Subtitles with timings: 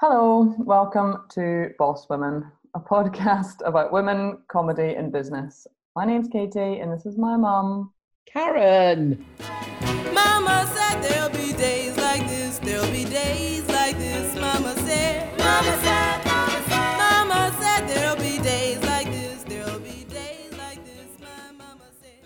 [0.00, 5.66] Hello, welcome to Boss Women, a podcast about women, comedy, and business.
[5.96, 7.92] My name's Katie, and this is my mum.
[8.24, 9.26] Karen.
[10.14, 14.36] Mama said there'll be days like this, there'll be days like this.
[14.36, 20.04] Mama said, Mama said, Mama said, Mama said there'll be days like this, there'll be
[20.04, 21.08] days like this.
[21.20, 22.22] My mama said.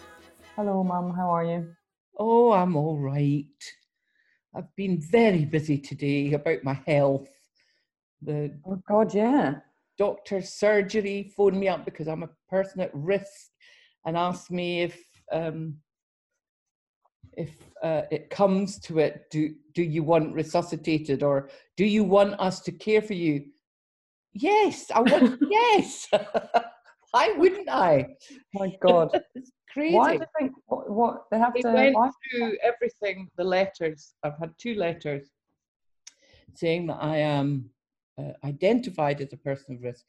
[0.56, 1.14] Hello, mum.
[1.14, 1.74] How are you?
[2.18, 3.46] Oh, I'm all right.
[4.54, 7.30] I've been very busy today about my health.
[8.22, 9.56] The Oh God, yeah.
[9.98, 13.50] doctor's surgery phoned me up because I'm a person at risk
[14.04, 15.76] and asked me if um,
[17.36, 17.50] if
[17.82, 22.60] uh, it comes to it, do do you want resuscitated or do you want us
[22.60, 23.46] to care for you?
[24.34, 25.40] Yes, I want.
[25.50, 26.08] yes.
[27.10, 28.06] Why wouldn't I?
[28.54, 29.10] My God.
[29.34, 29.94] It's crazy.
[29.94, 31.72] Why do you think what, what they have they to?
[31.72, 35.30] went through everything the letters i've had two letters
[36.54, 37.70] saying that i am
[38.18, 40.04] uh, identified as a person of risk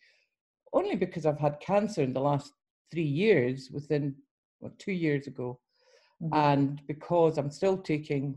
[0.73, 2.53] only because i've had cancer in the last
[2.91, 4.16] three years within
[4.59, 5.59] well, two years ago.
[6.22, 6.30] Mhm.
[6.33, 8.36] and because i'm still taking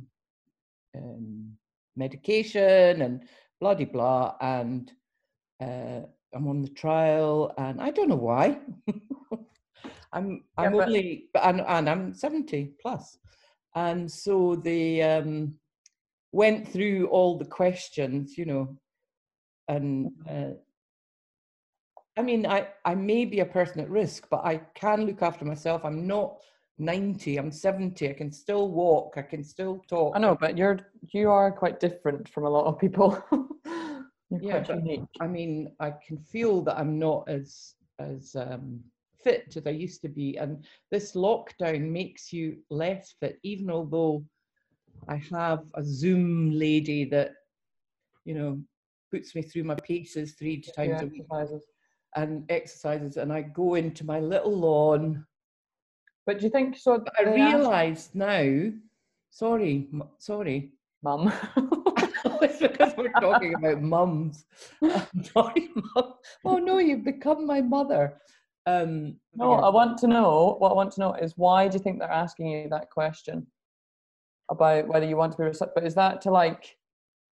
[0.96, 1.52] um,
[1.96, 3.22] medication and
[3.60, 4.92] bloody blah and
[5.62, 6.00] uh,
[6.34, 8.58] i'm on the trial and i don't know why.
[10.12, 13.18] I'm i'm Yeah, only but and, and i'm 70 plus.
[13.74, 15.54] And so they um,
[16.32, 18.76] went through all the questions you know
[19.68, 20.50] and uh,
[22.16, 25.44] i mean i i may be a person at risk but i can look after
[25.44, 26.36] myself i'm not
[26.78, 30.78] 90 i'm 70 i can still walk i can still talk I know, but you're
[31.12, 33.22] you are quite different from a lot of people.
[34.40, 35.04] Yeah, but- unique.
[35.20, 38.80] I mean, I can feel that I'm not as as um,
[39.22, 43.38] fit as I used to be, and this lockdown makes you less fit.
[43.42, 44.24] Even although
[45.08, 47.34] I have a Zoom lady that
[48.24, 48.60] you know
[49.10, 51.64] puts me through my paces three times Yeah, a week exercises.
[52.16, 55.24] and exercises, and I go into my little lawn.
[56.26, 56.98] But do you think so?
[56.98, 58.72] But I they ask- realise now.
[59.30, 60.72] Sorry, m- sorry.
[61.02, 61.32] mum.
[62.42, 64.44] it's because we're talking about mums.
[65.34, 66.14] Sorry, mum.
[66.44, 68.18] Oh no, you've become my mother.
[68.66, 69.66] Um, No, yeah.
[69.66, 70.56] I want to know.
[70.58, 73.46] What I want to know is why do you think they're asking you that question
[74.50, 75.74] about whether you want to be resuscitated?
[75.74, 76.76] But is that to like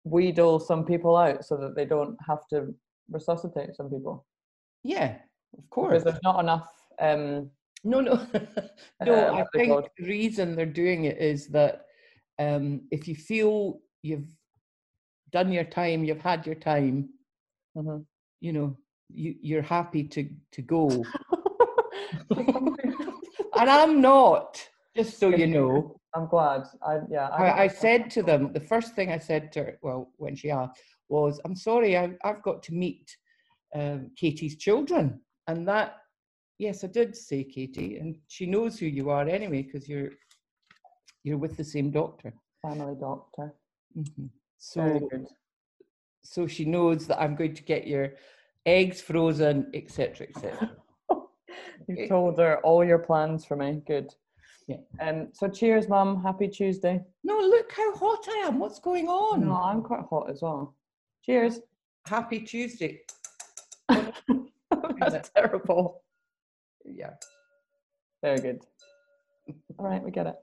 [0.05, 2.75] wheedle some people out so that they don't have to
[3.11, 4.27] resuscitate some people?
[4.85, 5.17] yeah,
[5.57, 5.91] of course.
[5.91, 6.69] Because there's not enough.
[6.99, 7.51] Um,
[7.85, 8.15] No, no,
[9.05, 9.15] no.
[9.15, 11.87] Uh, I think the reason they're doing it is that
[12.39, 14.31] um, if you feel you've
[15.31, 17.09] done your time, you've had your time,
[17.77, 18.05] mhm.
[18.41, 18.77] you know,
[19.13, 20.89] you, you're happy to to go,
[22.31, 24.63] and I'm not.
[24.97, 26.01] Just so you know.
[26.15, 26.65] I'm glad.
[26.87, 27.29] I yeah.
[27.29, 30.51] I, I said to them, the first thing I said to her, well, when she
[30.51, 33.17] asked, was, I'm sorry, I, I've got to meet
[33.75, 35.21] um, Katie's children.
[35.47, 35.97] And that,
[36.59, 40.11] yes, I did say Katie, and she knows who you are anyway, because you're
[41.25, 42.35] you're with the same doctor.
[42.63, 43.55] family doctor.
[43.97, 44.29] Mhm.
[44.75, 45.27] Very So, good.
[46.23, 48.15] so she knows that I'm going to get your
[48.67, 50.71] eggs frozen, etc., etc.
[51.89, 53.83] You told her all your plans for me.
[53.87, 54.15] Good.
[54.67, 54.77] Yeah.
[55.01, 55.29] Um.
[55.33, 56.23] So cheers, mum.
[56.23, 57.03] Happy Tuesday.
[57.25, 58.59] No, look how hot I am.
[58.59, 59.47] What's going on?
[59.47, 60.75] No, I'm quite hot as well.
[61.25, 61.61] Cheers.
[62.07, 63.01] Happy Tuesday.
[63.89, 66.03] That's terrible.
[66.85, 67.15] Yeah.
[68.23, 68.65] Very good.
[69.79, 70.37] All right, we get it.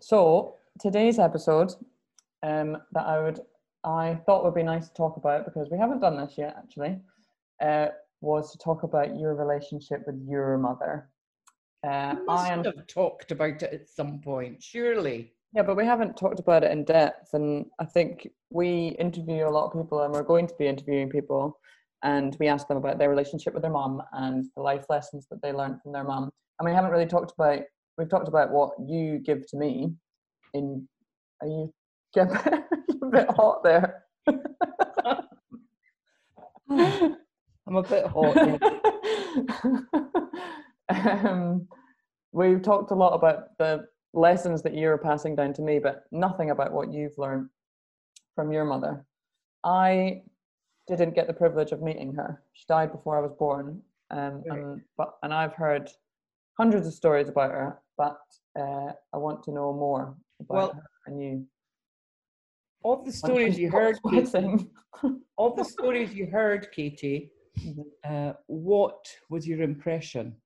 [0.00, 1.72] So today's episode,
[2.42, 3.40] um, that I would,
[3.84, 6.98] I thought would be nice to talk about because we haven't done this yet actually,
[7.62, 7.88] uh,
[8.20, 11.08] was to talk about your relationship with your mother.
[11.86, 15.32] Uh, I am, have talked about it at some point, surely.
[15.54, 19.50] yeah, but we haven't talked about it in depth, and I think we interview a
[19.50, 21.60] lot of people, and we're going to be interviewing people,
[22.02, 25.40] and we ask them about their relationship with their mum and the life lessons that
[25.42, 26.30] they learned from their mum.
[26.58, 27.60] And we haven't really talked about.
[27.98, 29.94] We've talked about what you give to me.
[30.54, 30.88] In
[31.40, 31.72] are you
[32.14, 32.28] get
[33.02, 34.02] a bit hot there?
[36.68, 38.36] I'm a bit hot.
[40.88, 41.68] um,
[42.36, 46.50] we've talked a lot about the lessons that you're passing down to me, but nothing
[46.50, 47.48] about what you've learned
[48.34, 49.04] from your mother.
[49.64, 50.22] I
[50.86, 52.42] didn't get the privilege of meeting her.
[52.52, 53.80] She died before I was born,
[54.10, 54.60] um, Right.
[54.60, 55.90] and but and I've heard
[56.58, 58.20] hundreds of stories about her, but
[58.58, 61.46] uh, I want to know more about Well, her and you.
[62.84, 64.68] Of the stories you heard, Katie,
[65.56, 67.86] the stories you heard, Katie, Mhm.
[68.04, 70.36] uh, what was your impression?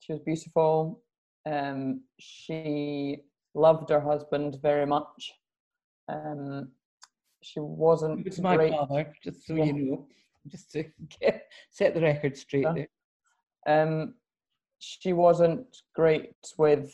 [0.00, 1.01] She was beautiful.
[1.46, 3.18] Um, she
[3.54, 5.34] loved her husband very much.
[6.08, 6.68] Um,
[7.42, 8.72] she wasn't It my great.
[8.72, 9.64] father, just so Yeah.
[9.64, 10.06] you know,
[10.48, 10.84] just to
[11.20, 12.72] get, set the record straight Yeah.
[12.74, 12.88] there.
[13.66, 14.14] Um,
[14.78, 16.92] she wasn't great with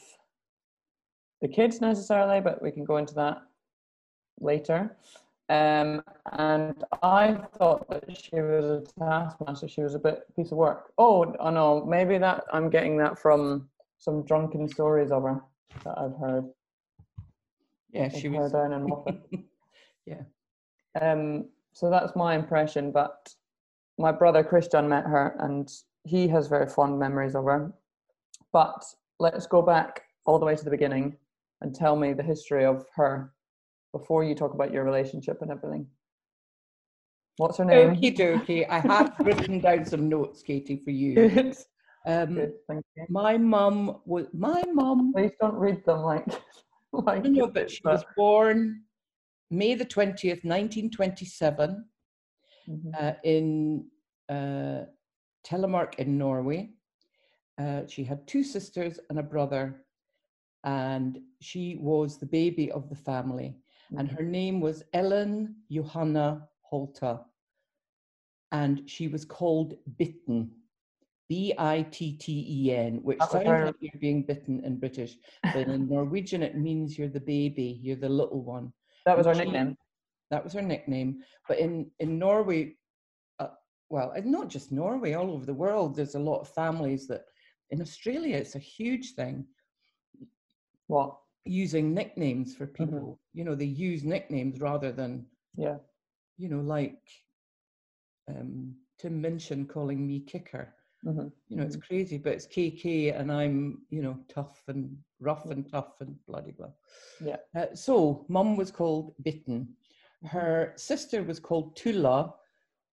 [1.40, 3.38] the kids necessarily, but we can go into that
[4.40, 4.96] later.
[5.50, 6.02] Um,
[6.32, 9.68] and I thought that she was a taskmaster.
[9.68, 10.92] She was a bit piece of work.
[10.98, 15.40] Oh, oh no, maybe that I'm getting that from some drunken stories of her
[15.84, 16.44] that I've heard.
[17.90, 18.52] Yeah, she was.
[18.52, 19.20] down in Moffat.
[20.06, 20.22] yeah.
[21.00, 22.90] Um, so that's my impression.
[22.90, 23.34] But
[23.98, 25.70] my brother Christian met her, and
[26.04, 27.72] he has very fond memories of her.
[28.52, 28.84] But
[29.18, 31.16] let's go back all the way to the beginning
[31.60, 33.32] and tell me the history of her
[33.92, 35.86] before you talk about your relationship and everything.
[37.36, 37.94] What's her name?
[37.94, 38.68] Okie dokie.
[38.68, 41.52] I have written down some notes, Katie, for you.
[42.08, 42.52] Um, Good.
[42.66, 43.04] Thank you.
[43.10, 45.12] my mum was my mum.
[45.14, 46.26] Please don't read them like
[46.92, 47.24] like.
[47.24, 48.82] No, but she was born
[49.50, 51.84] May the twentieth, nineteen twenty-seven,
[52.68, 53.02] uh, mhm.
[53.02, 53.84] uh, in
[54.28, 54.84] uh,
[55.46, 56.70] Telemark in Norway.
[57.58, 59.84] Uh, she had two sisters and a brother,
[60.64, 63.56] and she was the baby of the family.
[63.96, 67.20] And her name was Ellen Johanna Holta,
[68.52, 70.50] and she was called Bitten,
[71.28, 75.68] B I T T E N, which sounds like you're being bitten in British, but
[75.68, 78.72] in Norwegian it means you're the baby, you're the little one.
[79.06, 79.76] That was her she- nickname.
[80.30, 81.22] That was her nickname.
[81.48, 82.76] But in in Norway,
[83.38, 83.48] uh,
[83.90, 87.22] well, and not just Norway, all over the world, there's a lot of families that.
[87.70, 89.44] In Australia, it's a huge thing
[90.86, 91.16] What?
[91.44, 92.84] using nicknames for Mm-hmm.
[92.84, 93.20] people.
[93.34, 95.26] You know, they use nicknames rather than
[95.56, 95.76] Yeah.
[96.38, 97.02] you know, like
[98.28, 100.74] um, Tim Minchin calling me kicker.
[101.04, 105.46] Hmm You know, it's crazy, but it's KK and I'm, you know, tough and rough
[105.46, 106.72] and tough and bloody blah.
[107.24, 107.36] Yeah.
[107.54, 109.76] Uh, so, mum was called Bitten.
[110.24, 112.34] Her sister was called Tula,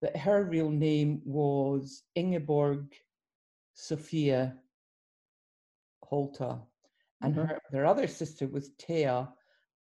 [0.01, 2.95] but her real name was Ingeborg
[3.73, 4.55] Sophia
[6.03, 6.61] Holta.
[7.21, 7.47] And Mhm.
[7.47, 9.33] her, their other sister was Thea,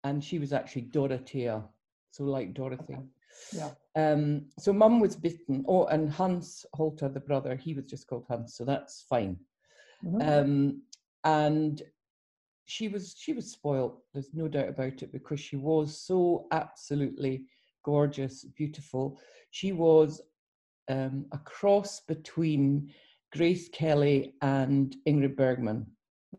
[0.05, 1.69] and she was actually Dorothea,
[2.11, 2.95] so like Dorothy.
[2.95, 3.03] Okay.
[3.53, 3.71] Yeah.
[3.95, 5.65] Um, so mum was bitten.
[5.69, 9.39] Oh, and Hans Holter, the brother, he was just called Hans, so that's fine.
[10.05, 10.23] Mhm.
[10.43, 10.83] Um,
[11.25, 11.83] and
[12.67, 14.03] she was she was spoilt.
[14.13, 17.47] There's no doubt about it because she was so absolutely
[17.85, 19.19] gorgeous, beautiful.
[19.51, 20.21] She was
[20.89, 22.93] um, a cross between
[23.33, 25.87] Grace Kelly and Ingrid Bergman.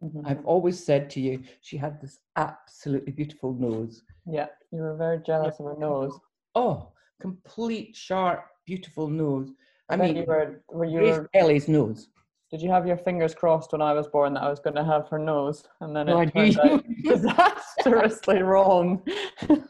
[0.04, 0.22] Mhm.
[0.26, 4.04] I've always said to you, she had this absolutely beautiful nose.
[4.26, 6.18] Yeah, you were very jealous of her nose.
[6.58, 9.50] Oh, complete sharp, beautiful nose.
[9.92, 12.10] I mean, you were, were you Grace were, Kelly's nose.
[12.50, 14.84] did you have your fingers crossed when I was born that I was going to
[14.84, 19.04] have her nose, and then No, it turned out disastrously wrong.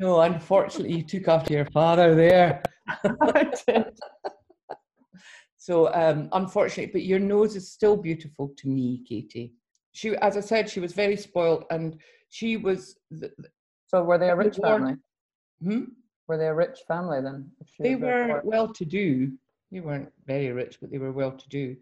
[0.00, 2.64] No, unfortunately, you took after your father there.
[3.22, 3.96] I did.
[5.56, 9.52] So, um, unfortunately, but your nose is still beautiful to me, Katie.
[9.92, 12.96] She, as I said, she was very spoiled, and she was.
[13.12, 13.30] The,
[13.86, 14.94] So were they a rich were- family?
[15.62, 15.84] hmm?
[16.26, 17.50] Were they a rich family then?
[17.78, 19.32] They were well to do.
[19.70, 21.76] They weren't very rich, but they were well to do.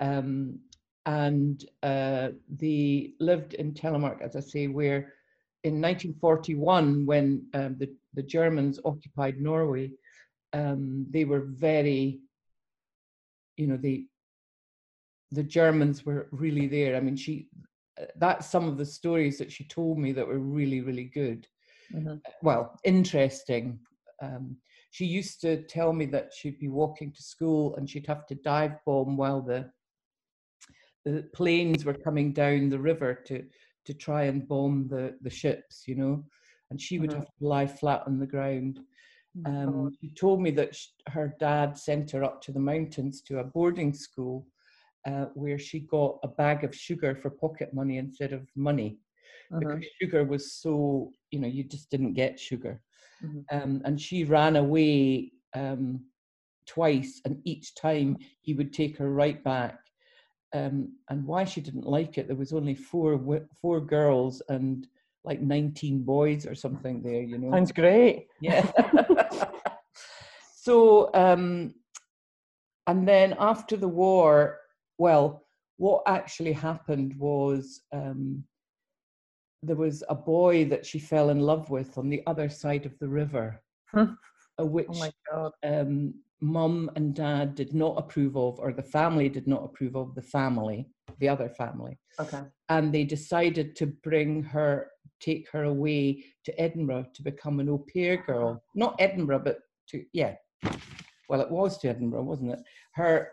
[0.00, 0.58] Um,
[1.06, 5.12] and uh, they lived in Telemark, as I say, where
[5.64, 9.92] in 1941, when um, the, the Germans occupied Norway,
[10.54, 12.20] um, they were very,
[13.56, 14.06] you know, they,
[15.30, 16.96] the Germans were really there.
[16.96, 17.48] I mean, she,
[18.00, 21.46] uh, that's some of the stories that she told me that were really, really good
[21.92, 22.20] Mhm.
[22.42, 23.80] well, interesting.
[24.22, 24.56] Um,
[24.90, 28.34] she used to tell me that she'd be walking to school and she'd have to
[28.36, 29.70] dive bomb while the
[31.04, 33.44] the planes were coming down the river to
[33.84, 36.24] to try and bomb the the ships, you know,
[36.70, 37.16] and she would Mhm.
[37.16, 38.80] have to lie flat on the ground.
[39.46, 43.20] Oh, Um, she told me that sh- her dad sent her up to the mountains
[43.22, 44.46] to a boarding school
[45.06, 48.98] uh, where she got a bag of sugar for pocket money instead of money
[49.58, 52.80] Because sugar was so you know you just didn't get sugar.
[53.24, 53.44] Mhm.
[53.52, 56.04] um, and she ran away um,
[56.66, 59.78] twice and each time he would take her right back.
[60.52, 63.20] Um, and why she didn't like it there was only four
[63.60, 64.86] four girls and
[65.24, 67.50] like 19 boys or something there you know?
[67.52, 68.28] Sounds great.
[68.40, 68.70] yeah.
[70.56, 71.74] So um
[72.86, 74.60] and then after the war
[74.98, 75.44] well
[75.76, 78.44] what actually happened was um
[79.66, 82.98] there was a boy that she fell in love with on the other side of
[82.98, 83.62] the river
[84.58, 84.88] which
[85.32, 89.96] Oh um, mum and dad did not approve of, or the family did not approve
[89.96, 91.98] of, the family, the other family.
[92.20, 92.42] Okay.
[92.68, 94.90] And they decided to bring her,
[95.20, 98.62] take her away to Edinburgh to become an au pair girl.
[98.74, 100.36] Not Edinburgh, but to, yeah.
[101.28, 102.60] Well, it was to Edinburgh, wasn't it?
[102.92, 103.30] Her,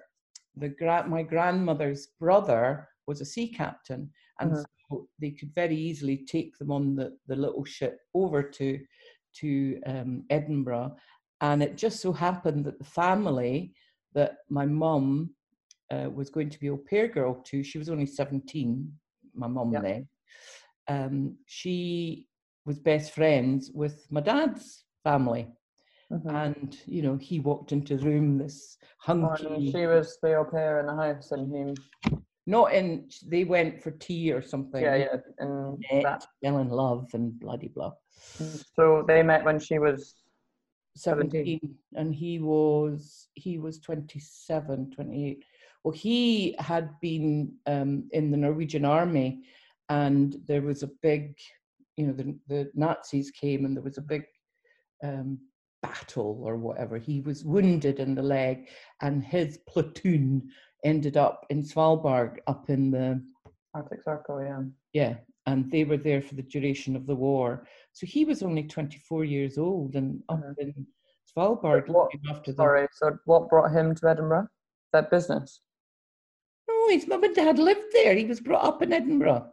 [0.56, 4.10] the gra- my grandmother's brother was a sea captain,
[4.40, 4.66] and Mhm.
[5.20, 8.80] They could very easily take them on the, the little ship over to
[9.34, 10.96] to um, Edinburgh.
[11.40, 13.74] And it just so happened that the family
[14.14, 15.32] that my mum
[15.92, 18.92] uh, was going to be au pair girl to, she was only 17,
[19.34, 20.08] my mum then,
[20.88, 22.28] um, she
[22.66, 25.48] was best friends with my dad's family.
[26.12, 26.34] Mhm.
[26.34, 30.36] And, you know, he walked into the room, this Oh, and hunky, she was the
[30.36, 34.82] au pair in the house, and he, not in, they went for tea or something.
[34.82, 36.26] yeah, yeah, and met, that.
[36.44, 37.92] fell in love and bloody blah.
[38.76, 40.16] So they met when she was
[40.98, 41.76] 17 17.
[41.96, 45.44] and he was he was 27 28
[45.84, 49.44] well he had been um, in the norwegian army
[49.90, 51.38] and there was a big
[51.96, 54.24] you know the, the nazis came and there was a big
[55.04, 55.40] um,
[55.82, 58.68] battle or whatever he was wounded in the leg
[59.02, 60.50] and his platoon
[60.84, 63.22] ended up in svalbard up in the
[63.74, 64.62] Arctic Circle, yeah.
[64.94, 65.16] yeah
[65.48, 69.24] and they were there for the duration of the war so he was only 24
[69.26, 70.58] years old and up Mhm.
[70.60, 70.88] in
[71.30, 74.48] svalbard what- after Sorry, so what brought him to Edinburgh?
[74.94, 75.62] That business.
[76.68, 79.52] no his mum and dad lived there he was brought up in edinburgh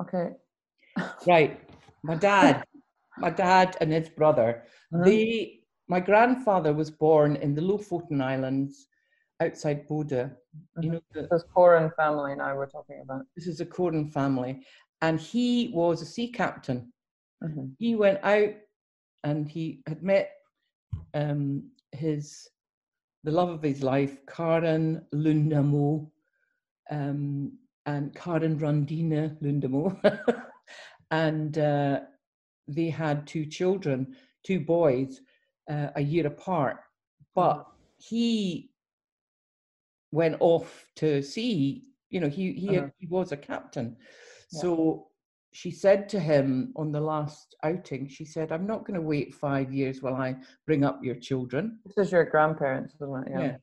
[0.00, 0.28] Okay.
[1.26, 1.60] right
[2.02, 2.64] my dad
[3.18, 4.62] my dad and his brother
[4.92, 5.04] Mhm.
[5.04, 8.88] they my grandfather was born in the lofoten islands
[9.40, 10.30] outside Bodø.
[10.80, 10.92] you Mhm.
[10.92, 13.26] know the, This Koren family now we're talking about.
[13.36, 14.64] this is a Koren family
[15.02, 16.92] and he was a sea captain
[17.42, 17.74] Mhm.
[17.78, 18.54] he went out
[19.24, 20.30] and he had met
[21.14, 22.48] um, his
[23.24, 26.10] the love of his life, Karen Lundamo,
[26.90, 29.98] um, and Karen Rondina Lundamo,
[31.10, 32.00] and uh,
[32.68, 34.14] they had two children,
[34.44, 35.20] two boys,
[35.68, 36.76] uh, a year apart.
[37.34, 37.66] But
[37.96, 38.70] he
[40.16, 41.84] went off to sea.
[42.12, 42.88] You know, he he, Uh-huh.
[42.98, 43.88] he was a captain.
[44.52, 44.60] Yeah.
[44.62, 44.72] So
[45.52, 49.34] she said to him on the last outing, she said, I'm not going to wait
[49.34, 50.30] five years while I
[50.68, 51.64] bring up your children.
[51.86, 53.30] This is your grandparents, isn't it?
[53.30, 53.40] Yeah.
[53.44, 53.56] Yeah.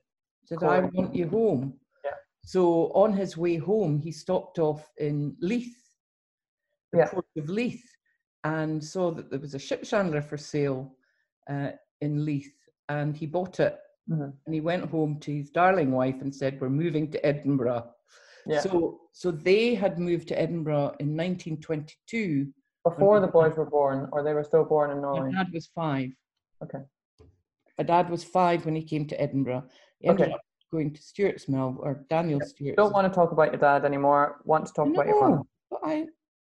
[0.45, 0.69] Said, Cool.
[0.69, 1.63] I want you home.
[2.05, 2.17] Yeah.
[2.53, 2.61] So
[3.03, 5.77] on his way home, he stopped off in Leith,
[6.91, 7.09] the Yeah.
[7.13, 7.87] port of Leith,
[8.43, 10.81] and saw that there was a ship chandler for sale
[11.53, 11.71] uh,
[12.05, 12.55] in Leith,
[12.89, 13.75] and he bought it.
[14.09, 14.33] Mhm.
[14.45, 17.89] And he went home to his darling wife and said, "We're moving to Edinburgh."
[18.45, 18.59] Yeah.
[18.59, 22.53] So, so they had moved to Edinburgh in 1922.
[22.83, 25.31] Before the boys were born, or they were still born in My Norway.
[25.31, 26.09] dad was five.
[26.61, 26.79] Okay.
[27.77, 29.63] My dad was five when he came to Edinburgh.
[29.99, 30.33] He ended Okay.
[30.33, 32.75] up going to Stewart's Mel or Daniel Stewart's.
[32.75, 34.41] Don't want to talk about your dad anymore.
[34.43, 35.29] Want to talk about your.
[35.29, 36.07] No, but I.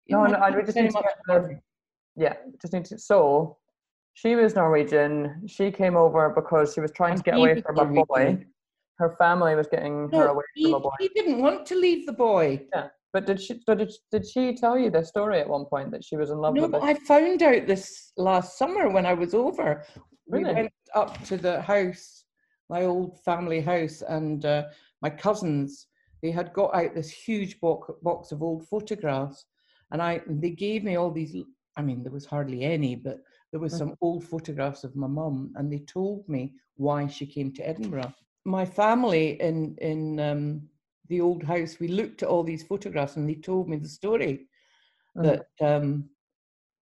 [0.09, 1.63] No, no, I just need to get
[2.17, 2.99] Yeah, just need to.
[2.99, 3.59] So,
[4.15, 5.43] she was Norwegian.
[5.47, 8.45] She came over because she was trying And to get away from a boy.
[8.99, 10.91] Her family was getting her away he, from a boy.
[11.01, 12.63] he didn't want to leave the boy.
[12.75, 12.89] Yeah.
[13.13, 13.61] But did she?
[13.67, 16.55] Did, did she tell you this story at one point that she was in love
[16.55, 16.73] No, with?
[16.73, 16.83] this?
[16.83, 19.85] I found out this last summer when I was over.
[20.29, 20.45] Really?
[20.45, 22.25] We went up to the house,
[22.71, 24.65] my old family house, and uh,
[25.01, 25.89] my cousins.
[26.23, 29.45] They had got out this huge box, box of old photographs,
[29.91, 31.35] and I they gave me all these.
[31.77, 33.19] I mean, there was hardly any, but
[33.53, 37.53] there was some old photographs of my mum, and they told me why she came
[37.53, 38.13] to Edinburgh.
[38.45, 40.63] My family in in um,
[41.09, 44.49] the old house, we looked at all these photographs, and they told me the story
[45.17, 45.23] Mhm.
[45.25, 46.11] that um,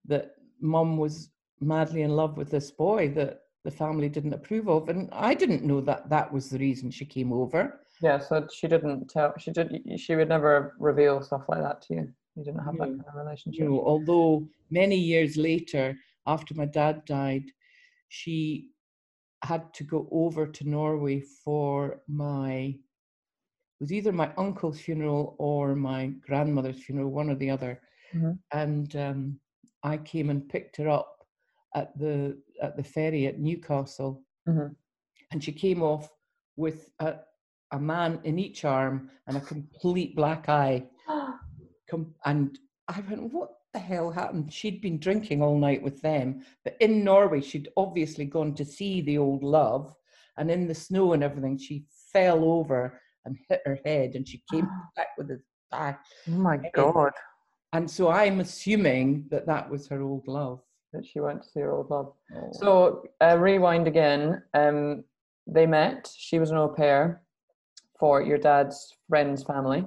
[0.06, 4.88] that mum was madly in love with this boy that the family didn't approve of,
[4.88, 7.80] and I didn't know that that was the reason she came over.
[8.00, 9.34] Yeah, so she didn't tell.
[9.38, 9.68] She did.
[10.00, 12.08] She would never reveal stuff like that to you.
[12.36, 13.58] You didn't have that kind of relationship.
[13.60, 15.96] You know, although many years later,
[16.26, 17.44] after my dad died,
[18.08, 18.70] she
[19.44, 22.74] had to go over to Norway for my
[23.80, 27.80] it was either my uncle's funeral or my grandmother's funeral, one or the other.
[28.14, 28.38] Mhm.
[28.52, 29.40] And um,
[29.82, 31.16] I came and picked her up
[31.74, 34.76] at the at the ferry at Newcastle, Mhm.
[35.32, 36.10] and she came off
[36.56, 37.20] with a,
[37.72, 40.86] a man in each arm and a complete black eye.
[41.88, 42.58] Com- and
[42.88, 44.52] I went, what the hell happened?
[44.52, 49.00] She'd been drinking all night with them, but in Norway, she'd obviously gone to see
[49.00, 49.94] the old love,
[50.36, 54.42] and in the snow and everything, she fell over and hit her head, and she
[54.50, 56.04] came back with a back.
[56.28, 56.70] oh my Hey.
[56.74, 57.12] god!
[57.72, 60.60] And so I'm assuming that that was her old love.
[60.92, 62.12] that she went to see her old love.
[62.34, 62.50] Oh.
[62.52, 64.42] So uh, rewind again.
[64.54, 65.04] Um,
[65.46, 66.10] they met.
[66.16, 67.22] She was an au pair
[68.00, 69.84] for your dad's friend's family.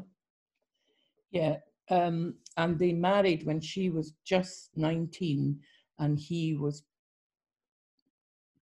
[1.32, 1.58] Yeah,
[1.90, 5.60] um, and they married when she was just 19
[6.00, 6.84] and he was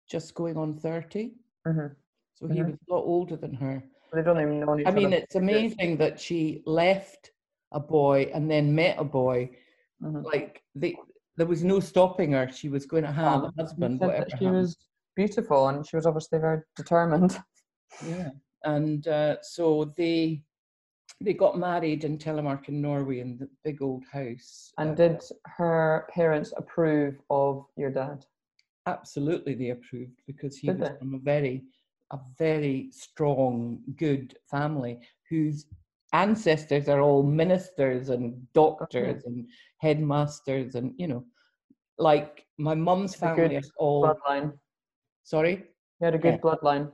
[0.10, 1.34] just going on 30.
[1.68, 1.96] Mhm.
[2.36, 2.72] So he Mhm.
[2.72, 3.84] was a lot older than her.
[4.14, 7.32] They don't even know each I mean, it's amazing that she left
[7.72, 9.56] a boy and then met a boy.
[10.02, 10.24] Mhm.
[10.24, 10.98] Like, they,
[11.38, 12.50] there was no stopping her.
[12.52, 14.56] She was going to have Oh, a husband, whatever she happened.
[14.56, 14.78] was
[15.16, 17.38] beautiful and she was obviously very determined.
[18.06, 18.32] Yeah,
[18.64, 20.42] and uh, so they
[21.24, 24.72] they got married in Telemark in Norway in the big old house.
[24.78, 25.22] And uh, did
[25.58, 28.26] her parents approve of your dad?
[28.88, 30.96] absolutely they approved because he Did was they?
[30.98, 31.64] from a very
[32.12, 35.00] a very strong good family
[35.30, 35.66] whose
[36.14, 39.48] ancestors are all ministers and doctors and
[39.78, 41.24] headmasters and you know
[41.98, 44.52] like my mum's family is all Bloodline.
[45.24, 45.64] sorry
[46.00, 46.38] You had a good Yeah.
[46.40, 46.92] bloodline.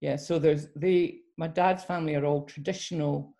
[0.00, 3.34] yeah so there's they my dad's family are all traditional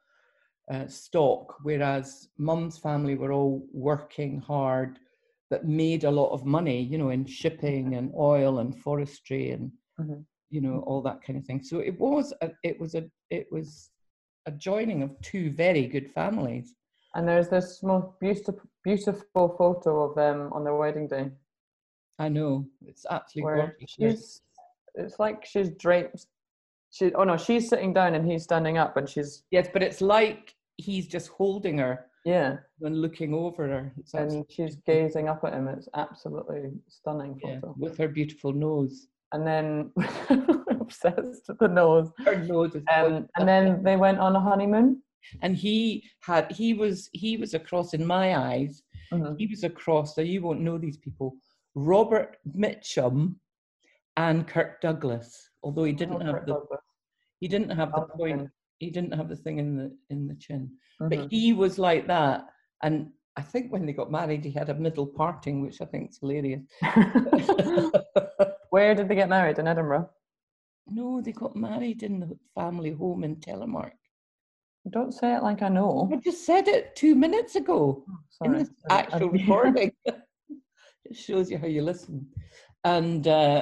[0.71, 4.99] uh, stock whereas mum's family were all working hard
[5.51, 9.73] that made a lot of money you know in shipping and oil and forestry and
[10.01, 10.25] Mhm.
[10.49, 13.47] you know all that kind of thing so it was a, it was a it
[13.51, 13.91] was
[14.47, 16.75] a joining of two very good families
[17.15, 21.27] And there's this most beautiful, beautiful photo of them on their wedding day.
[22.19, 24.43] i know it's absolutely gorgeous she's,
[24.95, 26.27] it's like she's draped.
[26.93, 30.01] She, oh no, she's sitting down and he's standing up, and she's yes but it's
[30.01, 35.43] like he's just holding her yeah, and looking over her it's and she's gazing up
[35.45, 35.69] at him.
[35.69, 37.75] It's absolutely stunning yeah, photo.
[37.79, 39.91] with her beautiful nose And then
[40.81, 42.09] obsessed with the nose.
[42.27, 45.03] her nose is Um, and then they went on a honeymoon.
[45.43, 48.83] and he had he was he was across in my eyes
[49.13, 49.35] Mhm.
[49.41, 51.29] he was across so you won't know these people
[51.75, 52.31] robert
[52.63, 53.17] mitchum
[54.17, 55.29] and kirk douglas
[55.65, 56.85] although he didn't Oh, have Kirk the Douglas.
[57.41, 58.49] he didn't have the point.
[58.81, 60.63] He didn't have the thing in the in the chin
[61.01, 61.11] Mhm.
[61.11, 62.39] but he was like that
[62.83, 62.95] and
[63.41, 66.19] i think when they got married he had a middle parting which i think is
[66.23, 66.63] hilarious
[68.71, 69.59] Where did they get married?
[69.59, 70.09] In Edinburgh.
[70.99, 73.93] no they got married in the family home in telemark
[74.97, 75.93] Don't say it like I know.
[76.13, 77.79] i just said it two minutes ago
[78.45, 79.91] in this actual recording.
[81.09, 82.17] it shows you how you listen.
[82.85, 83.61] And uh,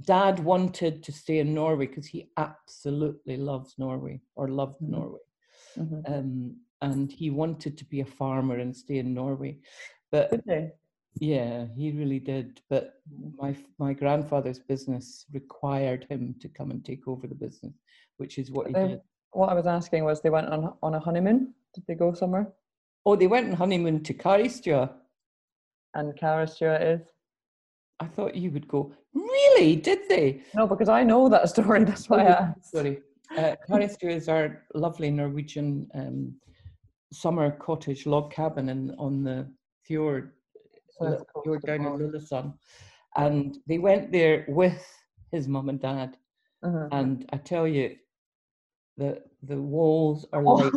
[0.00, 4.88] Dad wanted to stay in Norway because he absolutely loves Norway or loved Mhm.
[4.88, 5.20] Norway.
[5.76, 6.02] Mhm.
[6.08, 9.60] Um, and he wanted to be a farmer and stay in Norway.
[10.10, 10.72] But they?
[11.14, 12.60] yeah, he really did.
[12.68, 13.36] But Mhm.
[13.36, 17.74] my my grandfather's business required him to come and take over the business,
[18.16, 19.00] which is what he did.
[19.32, 21.54] What I was asking was they went on on a honeymoon.
[21.74, 22.52] Did they go somewhere?
[23.06, 24.98] Oh, they went on honeymoon to Caristria.
[25.94, 27.11] And Caristria is
[28.00, 29.76] I thought you would go, really?
[29.76, 30.42] Did they?
[30.54, 31.84] no, because I know that story.
[31.84, 32.70] That's why I Oh, asked.
[32.72, 33.00] Sorry.
[33.36, 33.54] Uh,
[34.02, 36.34] is our lovely Norwegian um,
[37.12, 39.46] summer cottage log cabin in, on the
[39.84, 40.32] fjord,
[41.44, 42.04] fjord down in Norway.
[42.06, 42.54] Lillesand.
[43.16, 44.82] And they went there with
[45.30, 46.16] his mum and dad.
[46.64, 46.88] Mhm.
[46.92, 47.96] And I tell you,
[48.96, 50.54] the the walls are Oh.
[50.54, 50.72] like,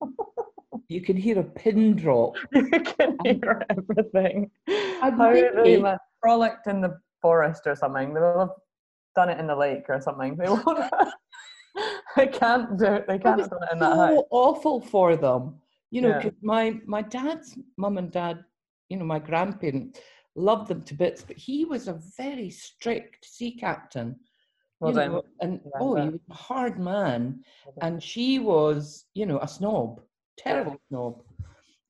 [0.88, 2.34] you can hear a pin drop.
[2.52, 4.50] you can hear everything.
[5.02, 5.78] I'm How they
[6.20, 8.14] frolicked in the forest or something.
[8.14, 8.56] They will have
[9.16, 10.36] done it in the lake or something.
[10.36, 10.64] They won't.
[12.16, 13.06] they can't do it.
[13.06, 14.10] They can't have done it in that house.
[14.10, 15.60] so awful for them.
[15.90, 16.20] You know, Yeah.
[16.22, 18.44] 'cause my my dad's mum and dad,
[18.88, 20.00] you know, my grandparents
[20.34, 24.18] loved them to bits, but he was a very strict sea captain.
[24.82, 27.44] You know, and Yeah, oh, he was a hard man,
[27.82, 30.00] and she was, you know, a snob,
[30.38, 31.22] terrible snob.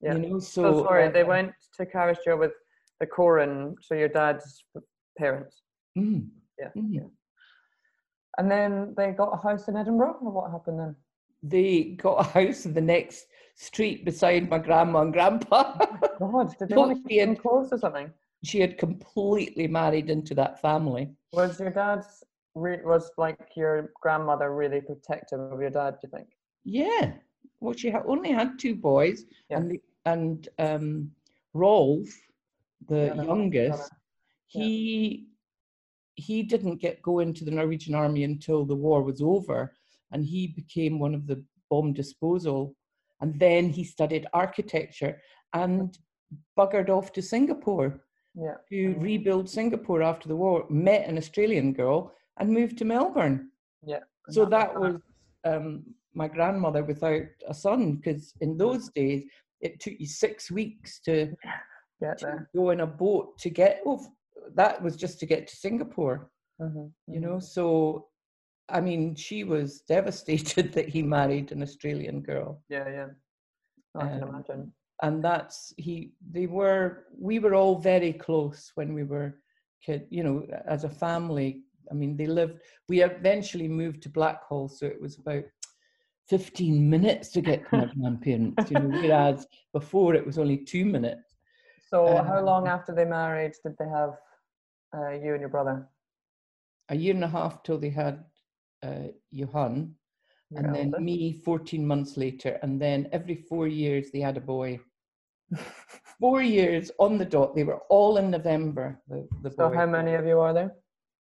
[0.01, 0.15] Yeah.
[0.15, 2.53] You know, so, So sorry, they uh, went to Caristria with
[3.01, 4.65] the Koren, so your dad's
[5.19, 5.63] parents.
[5.99, 6.27] mm,
[6.59, 6.89] Yeah, mm.
[6.91, 7.01] yeah.
[8.39, 10.97] And then they got a house in Edinburgh, or what happened then?
[11.43, 15.75] They got a house in the next street beside my grandma and grandpa.
[16.19, 18.11] God, did they want to she keep them had- close or something?
[18.43, 21.11] she had completely married into that family.
[21.35, 25.97] Was your dad's re- was like your grandmother really protective of your dad?
[26.01, 26.29] Do you think?
[26.65, 27.13] Yeah.
[27.61, 29.59] Well, she ha- only had two boys, Yeah.
[29.59, 31.11] and the, and um,
[31.53, 32.09] Rolf,
[32.89, 33.91] the other youngest.
[34.53, 34.65] Yeah.
[34.65, 35.27] he
[36.15, 39.75] he didn't get go into the Norwegian army until the war was over,
[40.13, 42.75] and he became one of the bomb disposal,
[43.21, 45.21] and then he studied architecture
[45.55, 45.99] and
[46.59, 48.01] buggered off to Singapore
[48.35, 48.57] Yeah.
[48.71, 50.67] to rebuild Singapore after the war.
[50.69, 53.51] Met an Australian girl and moved to Melbourne
[53.85, 54.01] Yeah.
[54.31, 54.97] so that was
[55.45, 59.25] um, my grandmother without a son because in those days
[59.61, 61.35] it took you six weeks to
[62.01, 62.51] get there.
[62.55, 64.01] go in a boat to get oh,
[64.55, 67.39] that was just to get to Singapore, hmm you know.
[67.41, 68.07] So,
[68.69, 73.07] I mean, she was devastated that he married an Australian girl, Yeah, yeah.
[73.97, 74.73] I can Um, imagine.
[75.03, 76.13] and that's he.
[76.31, 79.41] They were we were all very close when we were
[79.85, 81.63] kid, you know, as a family.
[81.91, 82.61] I mean, they lived.
[82.89, 85.45] We eventually moved to Blackhall, so it was about.
[86.29, 90.85] 15 minutes to get to my grandparents, you know, whereas before it was only two
[90.85, 91.30] minutes.
[91.91, 94.15] So, how long um, after they married did they have
[94.97, 95.89] uh, you and your brother?
[96.91, 98.25] a year and a half till they had
[98.83, 99.95] uh, Johan,
[100.51, 104.41] Your and then me 14 months later, and then every four years they had a
[104.41, 104.81] boy.
[106.21, 107.55] four years on the dot.
[107.55, 109.01] They were all in November.
[109.09, 109.75] The, the So, boy.
[109.75, 110.73] how many of you are there?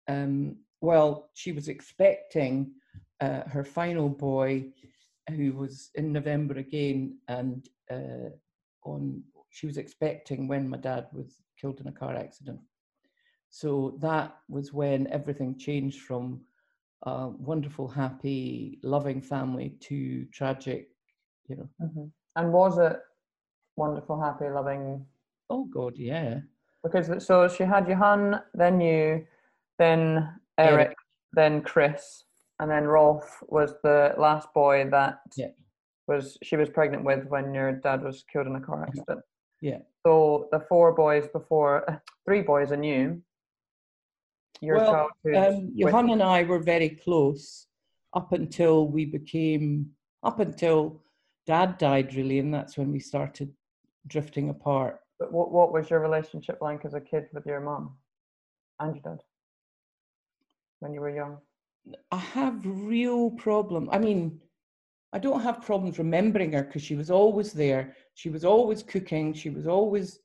[0.07, 2.71] Um, well, she was expecting
[3.19, 4.71] uh, her final boy,
[5.29, 8.29] who was in November again, and uh,
[8.83, 9.23] on
[9.57, 12.59] she was expecting when my dad was killed in a car accident.
[13.49, 16.41] So that was when everything changed from
[17.03, 20.89] a wonderful, happy, loving family to tragic.
[21.47, 22.99] You know, hmm And was it
[23.75, 25.03] wonderful, happy, loving?
[25.49, 26.41] oh God, yeah.
[26.83, 29.25] Because so she had Johan, then you,
[29.79, 30.97] then Eric, Eric.
[31.33, 32.25] then Chris,
[32.59, 35.47] and then Rolf was the last boy that Yeah.
[36.07, 39.21] was she was pregnant with when your dad was killed in a car accident.
[39.61, 39.79] Yeah.
[40.05, 43.21] So the four boys before, three boys and you.
[44.61, 45.53] Your well, childhood.
[45.53, 47.67] um, Johan and I were very close
[48.13, 49.91] up until we became,
[50.23, 51.03] up until
[51.45, 53.53] dad died, really, and that's when we started
[54.07, 54.99] drifting apart.
[55.19, 57.97] But what, what was your relationship like as a kid with your mum
[58.79, 59.21] and your dad
[60.79, 61.37] when you were young?
[62.11, 63.89] I have real problem.
[63.91, 64.41] I mean,
[65.17, 67.95] I don't have problems remembering her because she was always there.
[68.13, 69.33] She was always cooking.
[69.33, 70.19] She was always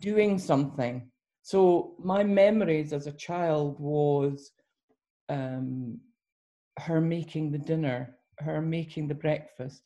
[0.00, 1.08] doing something.
[1.42, 4.50] So my memories as a child was
[5.28, 6.00] um,
[6.80, 9.82] her making the dinner, her making the breakfast,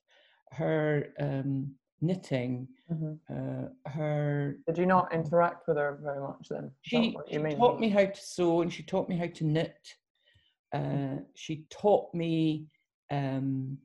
[0.53, 3.19] her um, knitting, Mhm.
[3.35, 6.71] uh, her Did you not interact with her very much then?
[6.81, 9.83] She, she taught me how to sew and she taught me how to knit.
[10.75, 11.19] Mm-hmm.
[11.19, 12.69] Uh, she taught me
[13.11, 13.77] um,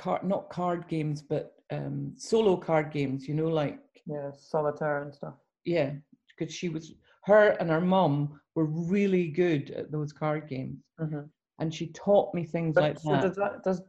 [0.00, 3.28] card, not card games, but um, solo card games.
[3.28, 5.34] You know, like Yeah, solitaire and stuff.
[5.64, 5.90] yeah,
[6.28, 11.20] because she was her and her mum were really good at those card games, hmm
[11.60, 13.22] and she taught me things But like so that.
[13.22, 13.82] does that does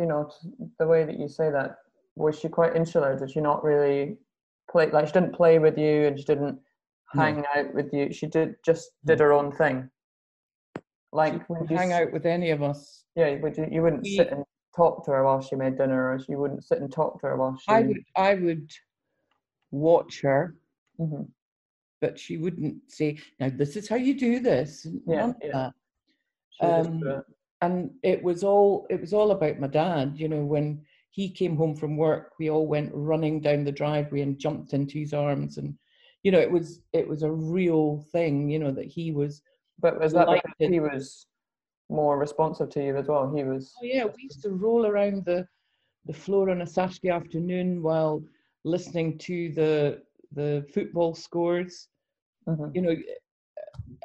[0.00, 0.30] you know
[0.78, 1.78] the way that you say that
[2.16, 3.18] was she quite insular?
[3.18, 4.18] Did she not really
[4.70, 6.58] play like she didn't play with you and she didn't
[7.14, 7.22] No.
[7.22, 8.12] hang out with you?
[8.12, 9.88] She did just did her own thing.
[11.12, 13.04] Like would didn't you hang s- out with any of us.
[13.16, 16.12] Yeah, would you, you wouldn't We- sit and talk to her while she made dinner,
[16.12, 17.64] or you wouldn't sit and talk to her while she.
[17.68, 18.70] I would I would
[19.70, 20.56] watch her,
[21.00, 21.28] Mhm.
[22.00, 25.70] but she wouldn't say, "Now this is how you do this." Yeah, yeah.
[26.50, 27.22] She um,
[27.60, 31.56] and it was all it was all about my dad you know when he came
[31.56, 35.58] home from work we all went running down the driveway and jumped into his arms
[35.58, 35.76] and
[36.22, 39.42] you know it was it was a real thing you know that he was
[39.80, 41.26] But was that he was
[41.90, 43.32] more responsive to you as well?
[43.34, 43.72] He was.
[43.80, 45.46] oh yeah we used to roll around the
[46.06, 48.22] the floor on a saturday afternoon while
[48.64, 51.88] listening to the the football scores
[52.48, 52.74] Mhm.
[52.74, 52.94] you know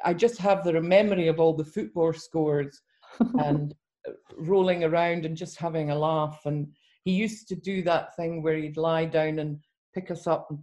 [0.04, 2.80] i just have the memory of all the football scores
[3.46, 3.74] and
[4.38, 6.40] rolling around and just having a laugh.
[6.46, 6.68] And
[7.04, 9.58] he used to do that thing where he'd lie down and
[9.94, 10.58] pick us up and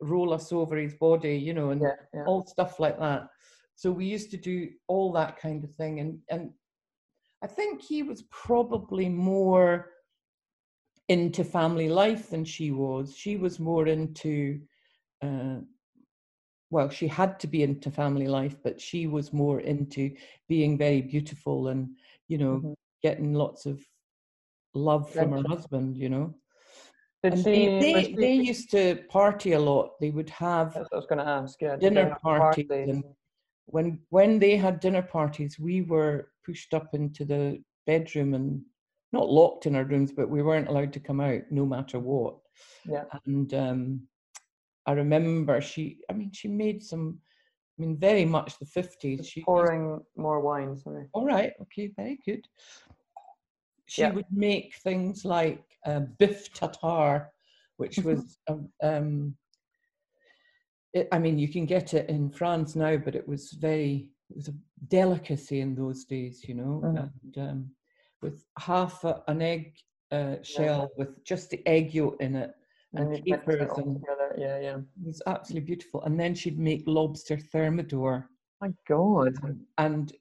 [0.00, 2.24] roll us over his body, you know, and Yeah, yeah.
[2.26, 3.28] all stuff like that.
[3.76, 6.00] So we used to do all that kind of thing.
[6.00, 6.50] And and
[7.42, 9.90] I think he was probably more
[11.08, 13.14] into family life than she was.
[13.16, 14.60] She was more into
[15.22, 15.60] uh,
[16.70, 20.10] well, she had to be into family life, but she was more into
[20.48, 21.90] being very beautiful and,
[22.26, 22.74] you know, Mhm.
[23.02, 23.86] getting lots of
[24.74, 26.34] love from her husband, you know.
[27.22, 27.52] Did and she?
[27.52, 29.92] they, they, she- they used to party a lot.
[30.00, 31.60] They would have I was going to ask.
[31.62, 31.76] Yeah.
[31.76, 33.04] dinner have parties and
[33.66, 38.62] when when they had dinner parties, we were pushed up into the bedroom and
[39.12, 42.36] not locked in our rooms, but we weren't allowed to come out no matter what.
[42.84, 43.04] Yeah.
[43.26, 44.08] And um,
[44.86, 47.18] I remember she, I mean, she made some,
[47.78, 49.18] I mean, very much the 50s.
[49.18, 50.76] Just She pouring more wine.
[50.76, 51.06] Sorry.
[51.12, 52.44] all right, okay, very good.
[53.86, 54.12] She Yeah.
[54.12, 57.30] would make things like uh, biff tartare,
[57.76, 59.36] which was, um, um,
[60.94, 64.36] it, I mean, you can get it in France now, but it was very, it
[64.36, 64.54] was a
[64.88, 67.10] delicacy in those days, you know, Mhm.
[67.34, 67.70] and um,
[68.22, 69.76] with half a, an egg
[70.12, 72.52] uh, shell with just the egg yolk in it
[72.94, 74.04] And and you'd mix it capers and.
[74.38, 74.78] Yeah, yeah.
[74.78, 76.02] it was absolutely beautiful.
[76.04, 78.28] And then she'd make lobster thermidor.
[78.60, 79.32] My God.
[79.78, 80.12] And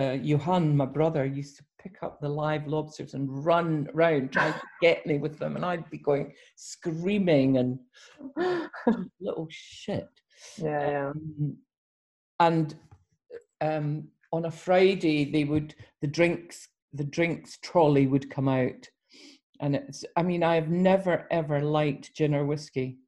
[0.00, 4.54] uh, Johan, my brother, used to pick up the live lobsters and run round trying
[4.54, 7.78] to get me with them, and I'd be going screaming and
[9.20, 10.08] little shit.
[10.56, 11.10] yeah, yeah.
[11.10, 11.56] Um,
[12.38, 12.74] and
[13.60, 18.88] um, on a Friday, they would the drinks the drinks trolley would come out,
[19.60, 20.04] and it's.
[20.16, 22.98] I mean, I've never ever liked gin or whiskey.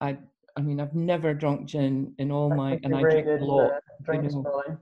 [0.00, 0.16] I.
[0.54, 3.72] I mean, I've never drunk gin in all I my, and I drink a lot.
[3.98, 4.78] the drinks know.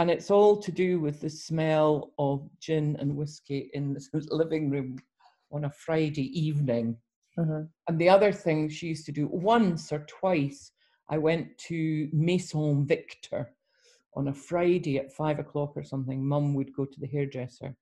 [0.00, 4.70] And it's all to do with the smell of gin and whiskey in the living
[4.70, 4.96] room
[5.52, 6.96] on a Friday evening.
[7.38, 7.68] Mhm.
[7.86, 10.72] And the other thing she used to do once or twice,
[11.10, 13.54] I went to Maison Victor
[14.14, 16.26] on a Friday at five o'clock or something.
[16.26, 17.76] Mum would go to the hairdresser.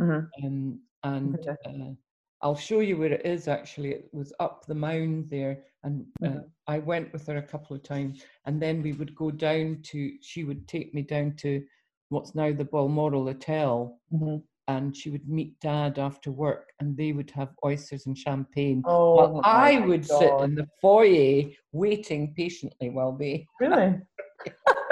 [0.00, 0.28] Mhm.
[0.42, 1.56] Um, and Okay.
[1.64, 1.94] uh,
[2.42, 3.90] I'll show you where it is actually.
[3.92, 5.64] It was up the mound there.
[5.84, 6.50] And uh, Mhm.
[6.66, 8.24] I went with her a couple of times.
[8.46, 11.64] And then we would go down to, she would take me down to
[12.08, 14.42] what's now the Balmoral Hotel Mhm.
[14.68, 19.14] and she would meet dad after work and they would have oysters and champagne Oh,
[19.14, 23.46] while I would sit in the foyer waiting patiently while they.
[23.60, 24.00] Really?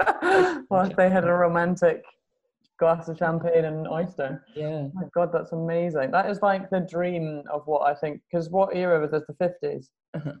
[0.70, 2.02] well, they had a romantic
[2.82, 4.44] glass of champagne and oyster.
[4.56, 4.86] Yeah.
[4.88, 6.10] Oh my God, that's amazing.
[6.10, 8.20] That is like the dream of what I think.
[8.26, 9.22] Because what era was this?
[9.28, 9.84] The 50s?
[10.14, 10.32] Uh-huh,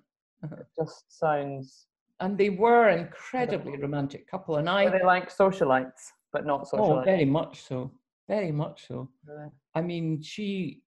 [0.44, 0.56] uh-huh.
[0.62, 1.86] It just sounds.
[2.18, 4.56] And they were incredibly romantic couple.
[4.56, 4.88] And Were I.
[4.88, 6.02] they like socialites,
[6.32, 7.00] but not socialites?
[7.00, 7.92] Oh, very much so.
[8.28, 9.08] Very much so.
[9.26, 9.48] Really?
[9.74, 10.82] I mean, she.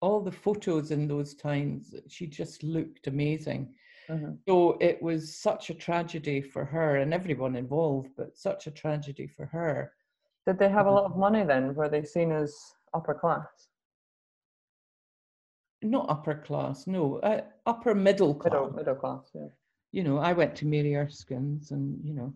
[0.00, 3.62] All the photos in those times, she just looked amazing.
[4.10, 4.38] Mhm.
[4.48, 9.28] So it was such a tragedy for her and everyone involved, but such a tragedy
[9.28, 9.92] for her.
[10.46, 10.94] Did they have a Mhm.
[10.94, 11.74] lot of money then?
[11.74, 13.68] Were they seen as upper class?
[15.82, 18.52] Not upper class, no, uh, upper middle class.
[18.52, 19.48] Middle, middle class, yeah.
[19.90, 22.32] You know, I went to Mary Erskine's and, you know,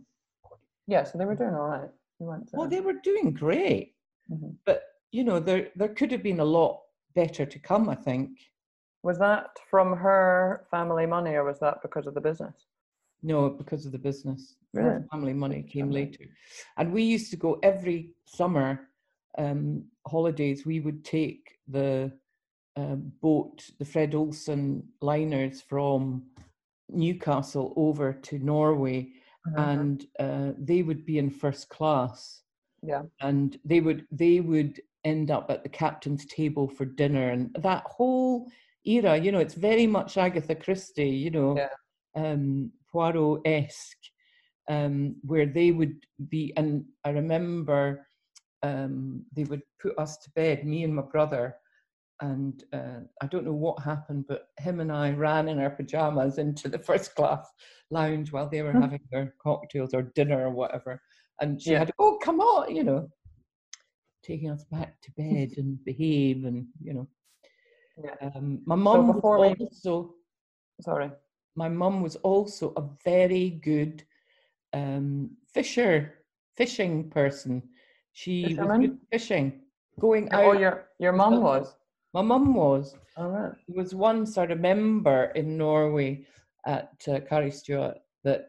[0.89, 1.91] Yeah, so they were doing all right.
[2.21, 2.57] You went to.
[2.57, 3.97] well, they were doing great.
[4.31, 4.57] Mhm.
[4.65, 6.83] But, you know, there, there could have been a lot
[7.15, 8.39] better to come, I think.
[9.03, 12.67] Was that from her family money or was that because of the business?
[13.23, 14.57] No, because of the business.
[14.73, 15.03] Really?
[15.11, 16.25] family money came later.
[16.77, 18.89] And we used to go every summer
[19.39, 22.13] um, holidays, we would take the
[22.77, 26.25] um, boat, the Fred Olsen liners from
[26.91, 29.13] Newcastle over to Norway,
[29.47, 29.69] Mhm.
[29.73, 32.43] and uh, they would be in first class.
[32.83, 33.03] Yeah.
[33.21, 37.83] and they would they would end up at the captain's table for dinner and that
[37.85, 38.49] whole
[38.85, 41.71] era you know it's very much agatha christie you know Yeah.
[42.15, 44.05] um poirot-esque
[44.71, 45.97] um where they would
[46.29, 48.07] be and i remember
[48.63, 51.55] um they would put us to bed me and my brother
[52.21, 56.39] and uh, i don't know what happened but him and i ran in our pajamas
[56.39, 57.47] into the first class
[57.91, 58.81] lounge while they were Hmm.
[58.83, 61.01] having their cocktails or dinner or whatever
[61.41, 61.81] and she Yeah.
[61.81, 63.09] had, oh, come on, you know,
[64.23, 67.09] taking us back to bed and behave and, you know.
[68.03, 68.31] Yeah.
[68.35, 70.15] Um, my mum was also,
[70.81, 71.11] Sorry.
[71.57, 74.05] My mum was also a very good
[74.73, 76.15] um, fisher,
[76.57, 77.63] fishing person.
[78.13, 79.63] She was good fishing,
[79.99, 80.61] going Oh, out.
[80.61, 81.75] your your mum was.
[82.15, 82.95] My mum was.
[83.17, 83.53] All right.
[83.69, 86.25] There was once I remember in Norway
[86.67, 88.49] at uh, Carrie Stewart that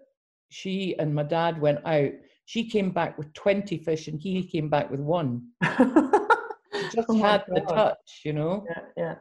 [0.49, 2.11] she and my dad went out.
[2.45, 5.49] She came back with 20 fish and he came back with one.
[6.95, 8.65] Just Oh had the touch, you know.
[8.69, 9.15] Yeah, yeah.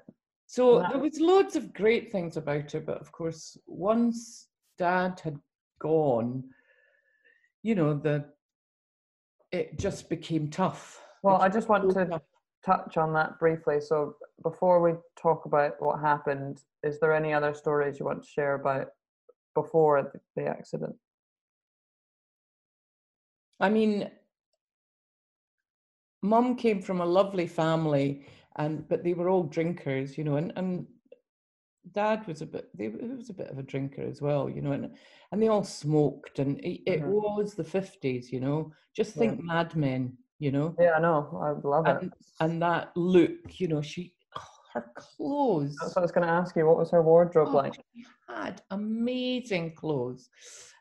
[0.46, 0.88] So Wow.
[0.88, 5.38] there was loads of great things about her, but of course, once dad had
[5.80, 6.44] gone,
[7.62, 8.26] you know, the
[9.52, 11.02] it just became tough.
[11.22, 12.22] Well, I just want to tough.
[12.64, 13.80] touch on that briefly.
[13.80, 18.28] So before we talk about what happened, is there any other stories you want to
[18.28, 18.88] share about
[19.54, 20.94] before the, the accident?
[23.59, 24.11] I mean,
[26.22, 30.52] mum came from a lovely family, and but they were all drinkers, you know, and
[30.56, 30.86] and
[31.92, 34.60] dad was a bit they, he was a bit of a drinker as well, you
[34.60, 34.90] know, and
[35.32, 37.12] and they all smoked, and it, it Mhm.
[37.12, 38.72] was the fifties, you know.
[38.94, 39.20] Just Yeah.
[39.20, 41.38] think Mad Men, you know, Yeah, I know.
[41.42, 42.00] I love it.
[42.00, 44.14] and and that look, you know, she
[44.74, 45.76] her clothes.
[45.80, 46.66] That's what I was going to ask you.
[46.66, 47.74] What was her wardrobe Oh, like?
[47.74, 50.28] she had amazing clothes,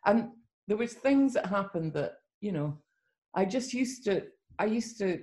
[0.05, 0.29] and
[0.67, 2.77] there was things that happened that you know,
[3.33, 4.23] I just used to,
[4.59, 5.19] I used to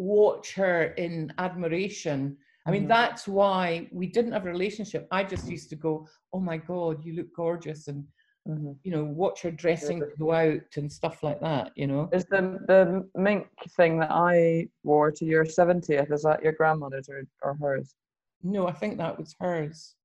[0.00, 2.36] watch her in admiration.
[2.66, 2.88] I mean, Mhm.
[2.88, 5.06] that's why we didn't have a relationship.
[5.10, 8.06] I just used to go, "Oh my God, you look gorgeous," and
[8.48, 8.78] Mhm.
[8.82, 11.72] you know, watch her dressing go out and stuff like that.
[11.76, 16.10] You know, Is the the mink thing that I wore to your seventieth?
[16.10, 17.94] Is that your grandmother's or, or hers?
[18.42, 19.96] no, I think that was hers.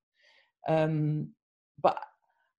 [0.67, 1.33] Um,
[1.81, 1.97] but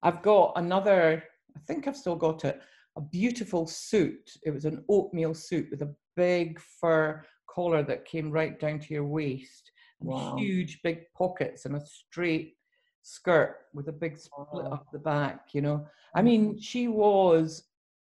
[0.01, 1.23] I've got another.
[1.55, 2.61] I think I've still got it.
[2.95, 4.31] A beautiful suit.
[4.43, 8.93] It was an oatmeal suit with a big fur collar that came right down to
[8.93, 10.37] your waist, and Wow.
[10.37, 12.57] huge big pockets, and a straight
[13.03, 14.71] skirt with a big split Wow.
[14.73, 15.53] up the back.
[15.55, 17.63] You know, I mean, she was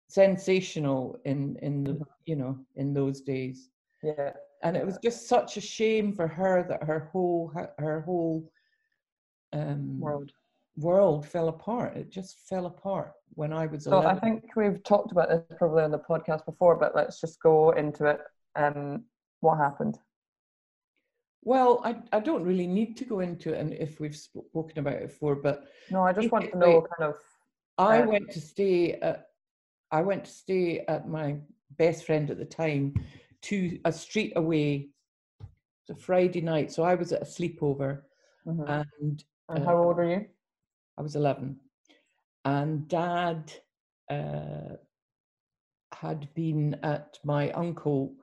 [0.08, 2.06] sensational in in the Mhm.
[2.26, 3.70] you know in those days
[4.02, 4.32] Yeah.
[4.62, 8.50] and it was just such a shame for her that her whole her, her whole
[9.52, 10.32] um World.
[10.76, 14.82] world fell apart it just fell apart when i was So 11 I think we've
[14.84, 18.20] talked about this probably on the podcast before, but let's just go into it.
[18.56, 19.04] Um,
[19.40, 19.98] what happened?
[21.42, 24.94] well I, I don't really need to go into it and if we've spoken about
[24.94, 27.16] it before but No, I just want to know kind of.
[27.78, 29.26] i Uh, went to stay at
[29.90, 31.36] i went to stay at my
[31.78, 32.94] best friend at the time
[33.42, 34.90] to a street away
[35.40, 38.02] it's a friday night so i was at a sleepover
[38.46, 38.68] Mhm.
[38.68, 40.26] and and uh, how old are you?
[40.98, 41.58] I was 11.
[42.44, 43.52] And dad
[44.10, 44.76] uh,
[45.92, 48.14] had been at my uncle,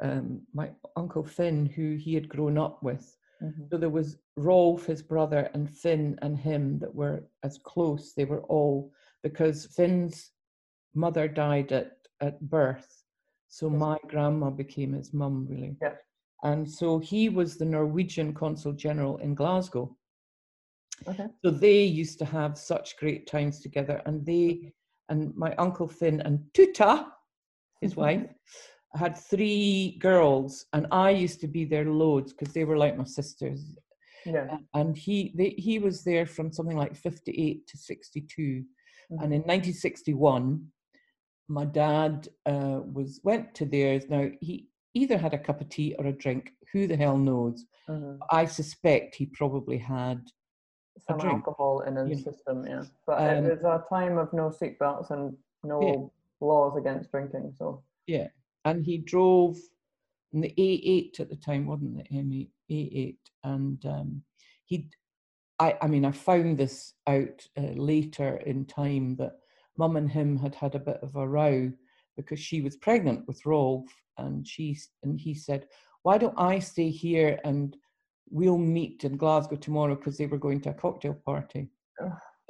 [0.00, 3.16] um, my uncle Finn, who he had grown up with.
[3.42, 3.70] Mhm.
[3.70, 8.12] So there was Rolf, his brother, and Finn and him that were as close.
[8.14, 10.32] They were all because Finn's
[10.94, 13.04] mother died at, at birth.
[13.48, 13.78] So Yes.
[13.80, 15.76] my grandma became his mum, really.
[15.80, 15.96] Yeah.
[16.42, 19.96] And so he was the Norwegian consul general in Glasgow.
[21.08, 21.26] Okay.
[21.44, 24.72] So they used to have such great times together, and they
[25.08, 27.06] and my uncle Finn and Tuta,
[27.80, 28.24] his wife,
[28.94, 33.04] had three girls, and I used to be there loads because they were like my
[33.04, 33.76] sisters.
[34.24, 34.58] Yeah.
[34.74, 38.64] And he they, he was there from something like fifty eight to sixty two,
[39.10, 39.22] Mhm.
[39.22, 40.68] and in nineteen sixty one,
[41.48, 44.04] my dad uh, was went to theirs.
[44.08, 46.52] Now he either had a cup of tea or a drink.
[46.72, 47.64] Who the hell knows?
[47.88, 48.18] Mhm.
[48.30, 50.20] I suspect he probably had
[50.98, 52.32] Some alcohol in his know.
[52.32, 52.84] system, yeah.
[53.06, 57.54] But Um, it was a time of no seatbelts and no laws against drinking.
[57.58, 58.28] So Yeah,
[58.64, 59.56] and he drove
[60.32, 64.22] in the A8 at the time, wasn't the M8 A8, and um,
[64.64, 64.88] he,
[65.58, 69.38] I, I mean, I found this out uh, later in time that
[69.76, 71.70] Mum and him had had a bit of a row
[72.16, 73.86] because she was pregnant with Rolf,
[74.18, 75.66] and she and he said,
[76.02, 77.76] "Why don't I stay here and
[78.32, 81.68] we'll meet in Glasgow tomorrow?" Because they were going to a cocktail party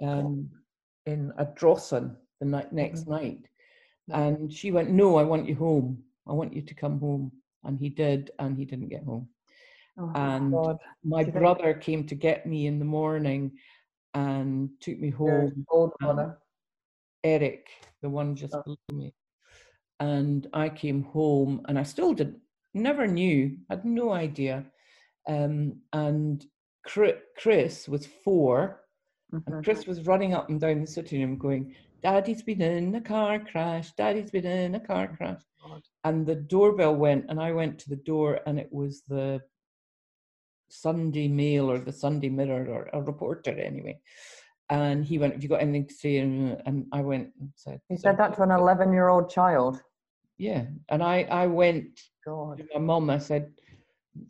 [0.02, 0.48] um,
[1.06, 3.08] in Drossan the night, next Mhm.
[3.08, 3.42] night.
[4.08, 6.02] And she went, No, I want you home.
[6.26, 7.32] I want you to come home.
[7.64, 9.28] And he did, and he didn't get home.
[9.98, 10.78] oh, And God.
[11.04, 13.58] My think- brother came to get me in the morning
[14.14, 15.64] and took me home.
[15.68, 16.38] old brother.
[17.24, 17.68] Eric,
[18.00, 18.62] the one just Oh.
[18.64, 19.14] below me.
[20.00, 22.40] And I came home and I still didn't,
[22.74, 24.66] never knew, had no idea.
[25.26, 26.44] Um, and
[26.84, 28.84] Chris was four,
[29.32, 29.42] Mhm.
[29.46, 33.00] and Chris was running up and down the sitting room going, Daddy's been in a
[33.00, 35.42] car crash, Daddy's been in a car crash.
[35.62, 35.82] God.
[36.04, 39.40] And the doorbell went, and I went to the door, and it was the
[40.68, 44.00] Sunday Mail or the Sunday Mirror or a reporter anyway.
[44.70, 46.18] And he went, Have you got anything to say?
[46.18, 49.82] And, and I went and said, He said that to an 11 year old child.
[50.38, 50.64] Yeah.
[50.88, 52.58] And I, I went God.
[52.58, 53.52] to my mum, I said,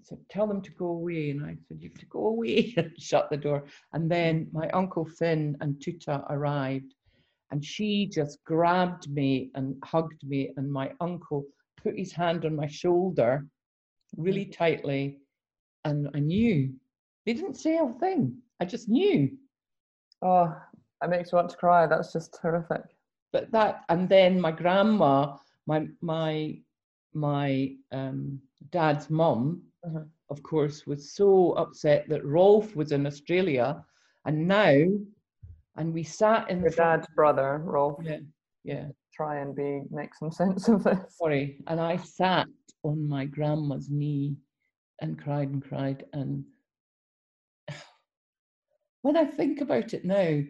[0.02, 1.30] said, tell them to go away.
[1.30, 3.64] And I said, you have to go away and shut the door.
[3.92, 6.94] And then my uncle Finn and Tuta arrived
[7.50, 10.52] and she just grabbed me and hugged me.
[10.56, 11.44] And my uncle
[11.82, 13.46] put his hand on my shoulder
[14.16, 15.18] really tightly.
[15.84, 16.72] And I knew.
[17.26, 18.36] They didn't say a thing.
[18.60, 19.30] I just knew.
[20.22, 20.56] Oh,
[21.02, 21.86] it makes you want to cry.
[21.86, 22.82] That's just horrific.
[23.32, 26.56] but that and then my grandma my my
[27.14, 28.40] my um
[28.70, 30.08] dad's mum Mhm.
[30.30, 33.84] of course was so upset that rolf was in australia
[34.26, 34.86] and now
[35.76, 38.18] and we sat in Your dad's brother, Rolf, yeah
[38.64, 41.16] yeah try and be make some sense of this.
[41.18, 42.46] sorry and i sat
[42.84, 44.36] on my grandma's knee
[45.00, 46.44] and cried and cried and
[49.02, 50.42] when i think about it now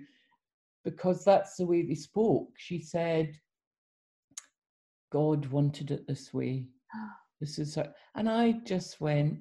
[0.85, 3.35] because that's the way they spoke she said
[5.11, 6.67] god wanted it this way
[7.43, 9.41] this is how, and i just went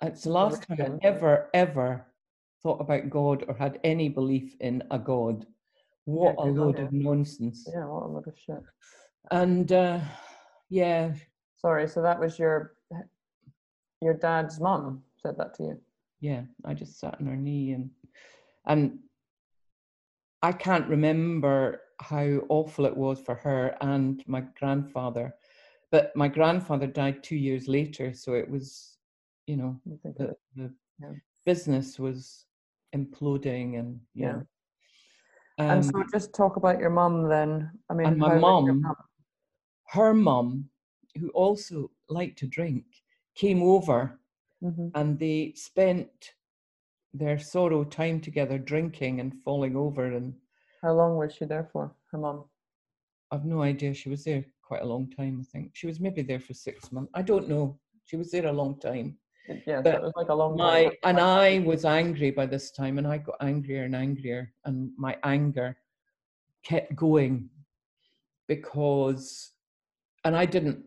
[0.00, 2.06] it's the last time i ever ever
[2.62, 5.46] thought about god or had any belief in a god.
[6.04, 7.68] What a load of nonsense.
[7.72, 8.62] Yeah, what a load of shit.
[9.30, 10.00] and uh
[10.70, 11.12] yeah.
[11.56, 12.74] Sorry, so that was your
[14.00, 15.80] your dad's mum said that to you.
[16.20, 17.90] yeah i just sat on her knee and
[18.66, 18.98] and
[20.42, 25.32] i can't remember how awful it was for her and my grandfather
[25.92, 28.96] but my grandfather died two years later so it was
[29.46, 29.78] you know
[30.18, 31.14] the, the Yeah.
[31.46, 32.46] business was
[32.94, 34.32] imploding and Yeah.
[34.32, 34.46] know.
[35.58, 37.70] and Um, so just talk about your mum then.
[37.90, 38.82] I mean, and my mum,
[39.88, 40.68] her mum,
[41.18, 42.84] who also liked to drink,
[43.34, 44.18] came over
[44.62, 44.90] Mhm.
[44.94, 46.34] and they spent
[47.14, 50.34] their sorrow time together drinking and falling over and
[50.82, 51.94] How long was she there for?
[52.10, 52.44] Her mum.
[53.30, 53.94] I've no idea.
[53.94, 55.72] She was there quite a long time, I think.
[55.74, 57.10] She was maybe there for six months.
[57.12, 57.78] I don't know.
[58.06, 59.18] She was there a long time.
[59.66, 60.92] Yeah, so it was like a long My time.
[61.04, 65.18] and I was angry by this time, and I got angrier and angrier, and my
[65.24, 65.76] anger
[66.62, 67.50] kept going
[68.48, 69.50] because,
[70.24, 70.86] and I didn't,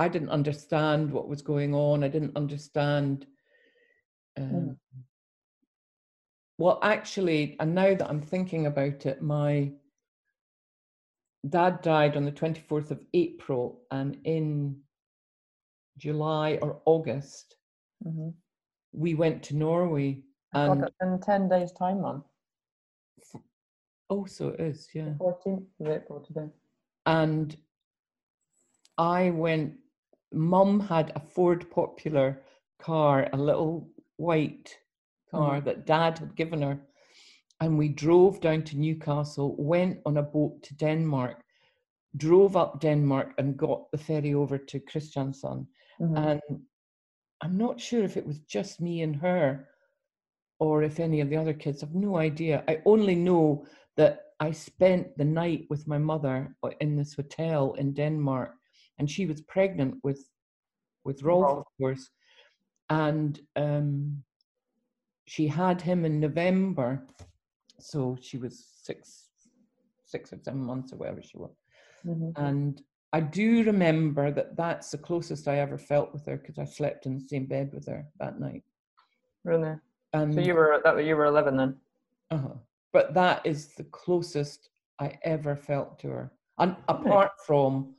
[0.00, 2.02] I didn't understand what was going on.
[2.02, 3.26] I didn't understand.
[4.36, 4.76] Um, Mm.
[6.58, 9.72] Well, actually, and now that I'm thinking about it, my
[11.48, 14.82] dad died on the 24th of April, and in
[15.98, 17.56] July or August,
[18.04, 18.34] Mhm.
[18.92, 20.22] we went to Norway.
[20.52, 22.24] And in 10 days' time, mum.
[24.10, 25.14] oh, so it is, yeah.
[25.18, 26.50] 14th of April today.
[27.06, 27.56] And
[28.98, 29.80] I went,
[30.32, 32.42] mum had a Ford Popular
[32.78, 34.78] car, a little white
[35.30, 36.78] car that dad had given her.
[37.62, 41.44] And we drove down to Newcastle, went on a boat to Denmark,
[42.16, 45.68] drove up Denmark and got the ferry over to Kristiansand.
[46.00, 46.18] Mhm.
[46.18, 46.66] And
[47.40, 49.68] I'm not sure if it was just me and her
[50.58, 51.82] or if any of the other kids.
[51.84, 52.64] I've no idea.
[52.66, 53.64] I only know
[53.96, 58.56] that I spent the night with my mother uh, in this hotel in Denmark,
[58.98, 60.28] and she was pregnant with
[61.04, 61.58] with Rolf, Rolf.
[61.58, 62.10] of course,
[62.88, 64.24] and um,
[65.26, 67.06] she had him in November,
[67.82, 69.28] so she was six,
[70.04, 71.54] six or seven months or whatever she was.
[72.04, 72.32] Mhm.
[72.36, 76.64] And I do remember that that's the closest I ever felt with her because I
[76.64, 78.64] slept in the same bed with her that night.
[79.44, 79.76] Really?
[80.12, 81.80] And So you were that you were 11 then?
[82.30, 82.54] uh-huh.
[82.92, 87.94] but that is the closest I ever felt to her, and apart from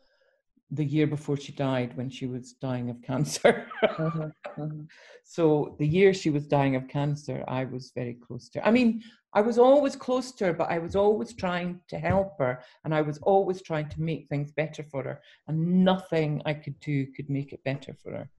[0.72, 3.68] the year before she died when she was dying of cancer.
[3.84, 4.88] Mhm, mhm.
[5.24, 8.68] so the year she was dying of cancer, I was very close to her.
[8.68, 9.04] I mean,
[9.34, 12.94] I was always close to her, but I was always trying to help her, and
[12.94, 17.08] I was always trying to make things better for her, and nothing I could do
[17.16, 18.30] could make it better for her.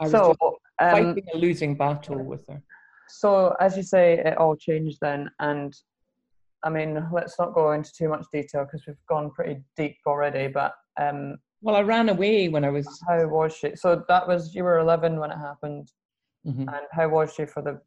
[0.00, 0.30] I was So,
[0.80, 2.60] um, fighting a losing battle with her.
[3.08, 5.72] so as you say, it all changed then, and
[6.64, 10.46] I mean, let's not go into too much detail because we've gone pretty deep already.
[10.46, 12.86] But um, Well, I ran away when I was.
[13.08, 13.76] how was she?
[13.76, 15.92] So that was you were 11 when it happened,
[16.46, 16.66] Mhm.
[16.68, 17.80] and how was she for the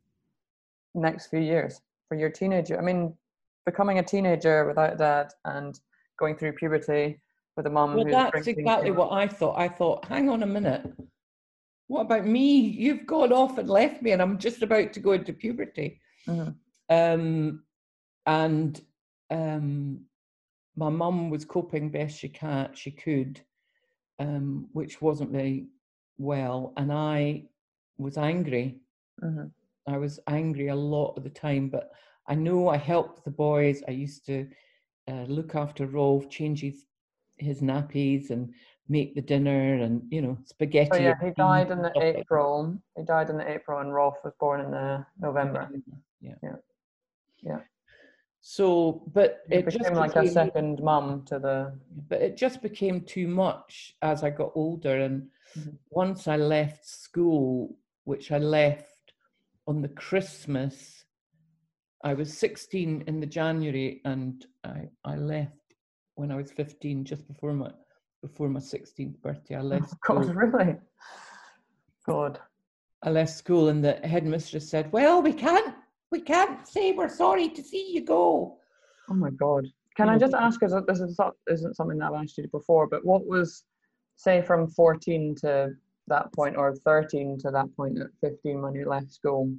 [0.93, 2.77] next few years for your teenager?
[2.77, 3.17] I mean,
[3.65, 5.79] becoming a teenager without a dad and
[6.17, 7.19] going through puberty
[7.57, 7.95] with a mom.
[7.95, 9.57] Well, that's exactly what I thought.
[9.57, 10.85] I thought, hang on a minute.
[11.87, 12.59] What about me?
[12.61, 15.99] You've gone off and left me, and I'm just about to go into puberty.
[16.27, 16.55] Mhm.
[16.89, 17.63] Um,
[18.25, 18.81] and
[19.29, 20.05] um,
[20.75, 23.41] my mum was coping best she can, she could,
[24.19, 25.67] um, which wasn't very
[26.17, 26.73] well.
[26.77, 27.45] And I
[27.97, 28.79] was angry.
[29.21, 29.51] Mhm.
[29.87, 31.91] I was angry a lot of the time, but
[32.27, 33.83] I know I helped the boys.
[33.87, 34.49] I used to
[35.07, 36.85] uh, look after Rolf, change his,
[37.37, 38.53] his nappies, and
[38.89, 40.89] make the dinner, and you know, spaghetti.
[40.91, 42.17] Oh, yeah, he died in the stuff like.
[42.17, 42.77] April.
[42.97, 45.69] He died in the April, and Rolf was born in the November.
[46.21, 46.33] Yeah.
[46.41, 46.55] Yeah.
[47.43, 47.59] Yeah.
[48.47, 51.79] So, but it just became like a second mum to the.
[52.07, 54.97] but it just became too much as I got older.
[54.99, 55.79] And Mhm.
[55.89, 59.13] once I left school, which I left
[59.65, 61.05] on the Christmas,
[62.03, 65.73] I was 16 in the January, and I, I left
[66.13, 67.71] when I was 15, just before my
[68.21, 69.55] before my 16th birthday.
[69.55, 70.35] I left God, school.
[70.35, 70.75] really?
[72.05, 72.39] God.
[73.01, 75.73] I left school, and the headmistress said, "Well, we can't
[76.11, 78.57] we can't say we're sorry to see you go."
[79.09, 79.67] Oh my God.
[79.95, 82.85] Can I just ask, because this is not, isn't something that I've asked you before,
[82.87, 83.63] but what was,
[84.17, 85.71] say, from 14 to
[86.07, 89.55] that point, or 13 to that point at 15 when you left school?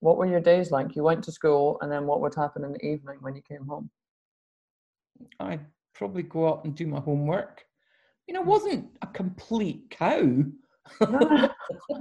[0.00, 0.96] What were your days like?
[0.96, 3.64] You went to school, and then what would happen in the evening when you came
[3.66, 3.90] home?
[5.38, 7.64] I'd probably go out and do my homework.
[8.26, 8.48] You know, I Mm.
[8.48, 10.44] wasn't a complete cow.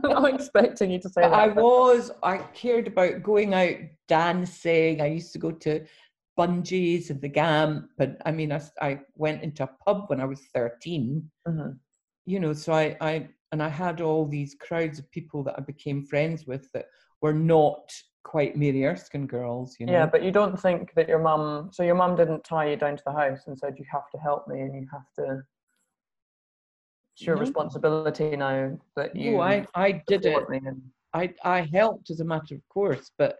[0.04, 1.40] I'm expecting you to say But that.
[1.40, 3.76] I was, I cared about going out
[4.08, 5.02] dancing.
[5.02, 5.86] I used to go to
[6.38, 7.90] bungees and the Gamp.
[8.00, 11.78] And I mean, I went into a pub when I was 13, Mhm.
[12.26, 15.62] you know, so I, I, and I had all these crowds of people that I
[15.62, 16.88] became friends with that
[17.22, 17.92] were not
[18.24, 19.94] quite Mary Erskine girls, you know.
[19.94, 22.98] Yeah, but you don't think that your mum, so your mum didn't tie you down
[22.98, 25.42] to the house and said, you have to help me and you have to,
[27.18, 27.42] it's your No.
[27.42, 30.44] responsibility now that you no, I, I did it.
[30.50, 30.82] And,
[31.14, 33.38] I I helped as a matter of course, but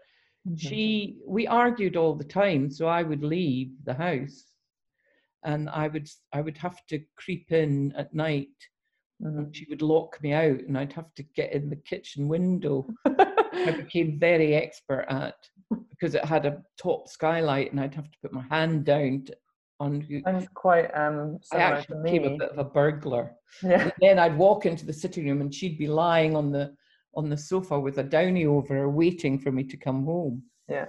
[0.48, 0.58] Mhm.
[0.58, 4.46] she we argued all the time so i would leave the house
[5.44, 8.48] and i would I would have to creep in at night
[9.22, 9.54] Mhm.
[9.54, 13.70] she would lock me out and i'd have to get in the kitchen window i
[13.76, 15.36] became very expert at
[15.90, 19.36] because it had a top skylight and i'd have to put my hand down to,
[19.80, 23.82] on Sounds quite um i actually became a bit of a burglar Yeah.
[23.84, 26.74] and then I'd walk into the sitting room and she'd be lying on the
[27.14, 30.42] on the sofa with a downy over her, waiting for me to come home.
[30.68, 30.86] Yeah.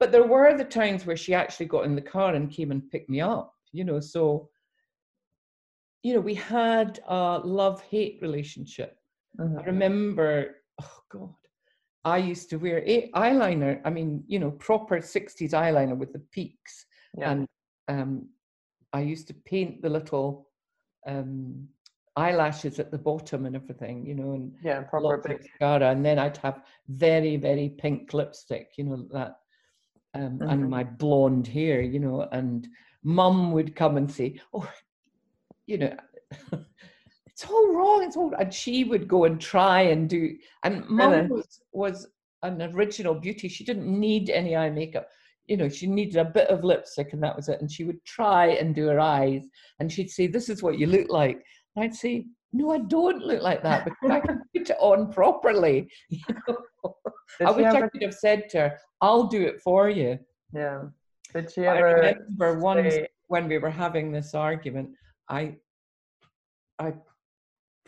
[0.00, 2.90] But there were the times where she actually got in the car and came and
[2.90, 4.00] picked me up, you know.
[4.00, 4.48] So,
[6.02, 8.98] you know, we had a love hate relationship.
[9.38, 9.66] I Mhm.
[9.66, 11.34] remember, oh God,
[12.04, 13.80] I used to wear eyeliner.
[13.84, 16.86] I mean, you know, proper 60s eyeliner with the peaks
[17.16, 17.32] Yeah.
[17.32, 17.48] and
[17.88, 18.28] um,
[18.92, 20.48] I used to paint the little
[21.06, 21.68] um,
[22.16, 25.38] eyelashes at the bottom and everything, you know, and yeah, proper big.
[25.38, 29.36] mascara, and then I'd have very, very pink lipstick, you know, that,
[30.14, 30.50] um, Mhm.
[30.50, 32.68] and my blonde hair, you know, and
[33.04, 34.70] mum would come and say, "Oh,
[35.66, 35.96] you know."
[37.26, 38.02] It's all wrong.
[38.02, 40.36] It's all, and she would go and try and do.
[40.64, 41.28] And mum Really?
[41.28, 42.08] was was
[42.42, 43.48] an original beauty.
[43.48, 45.08] She didn't need any eye makeup
[45.48, 47.60] you know, she needed a bit of lipstick and that was it.
[47.60, 49.42] And she would try and do her eyes
[49.80, 51.42] and she'd say, This is what you look like.
[51.74, 55.10] And I'd say, No, I don't look like that because I can put it on
[55.12, 55.90] properly.
[56.10, 56.56] You know?
[57.44, 60.18] I wish I could have said to her, I'll do it for you.
[60.54, 60.84] yeah.
[61.34, 64.90] Did she ever I ever remember once say, when we were having this argument,
[65.28, 65.56] I
[66.78, 66.94] I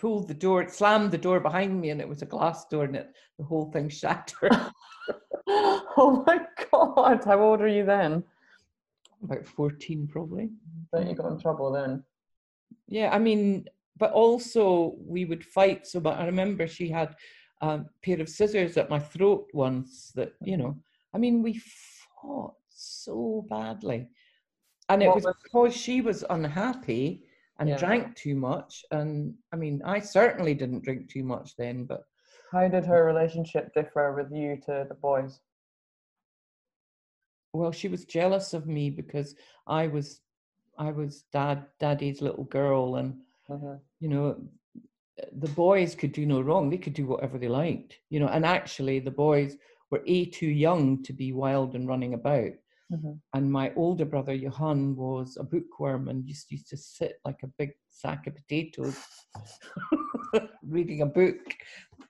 [0.00, 2.84] pulled the door, it slammed the door behind me, and it was a glass door,
[2.84, 4.52] and it, the whole thing shattered.
[5.96, 6.38] Oh my
[6.70, 8.22] god, how old are you then?
[9.24, 10.50] About 14, probably.
[10.92, 12.04] That you got in trouble then.
[12.86, 13.66] Yeah, I mean,
[13.98, 16.16] but also we would fight so much.
[16.16, 17.16] I remember she had
[17.60, 20.76] a pair of scissors at my throat once that, you know,
[21.12, 21.60] I mean, we
[22.22, 24.08] fought so badly.
[24.88, 27.24] And it What was was- because she was unhappy
[27.60, 27.78] and Yeah.
[27.78, 28.84] drank too much.
[28.90, 32.04] And I mean, I certainly didn't drink too much then, but
[32.52, 35.40] How did her relationship differ with you to the boys?
[37.52, 39.34] well, she was jealous of me because
[39.66, 40.20] I was
[40.78, 43.14] I was dad daddy's little girl and
[43.48, 44.36] hmm you know
[45.32, 48.44] the boys could do no wrong they could do whatever they liked you know and
[48.46, 49.56] actually the boys
[49.90, 52.52] were a too young to be wild and running about
[52.90, 57.40] hmm and my older brother johan was a bookworm and just used to sit like
[57.44, 58.98] a big sack of potatoes
[60.66, 61.54] reading a book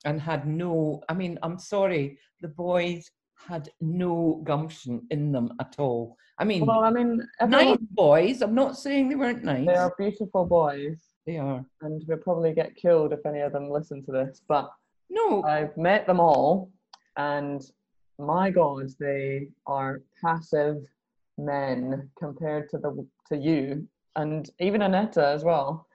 [0.05, 3.11] and had no i mean i'm sorry the boys
[3.49, 6.17] had no gumption in them at all.
[6.39, 9.67] I mean Well, I mean, nice boys i'm not saying they weren't nice.
[9.67, 11.65] they are beautiful boys, they are.
[11.83, 14.43] And we'll probably get killed if any of them listen to this.
[14.49, 14.71] But
[15.09, 15.43] no.
[15.43, 16.71] I've met them all,
[17.17, 17.61] and
[18.21, 20.83] my God, they are passive
[21.39, 25.87] men compared to the to you, and even Anetta as well.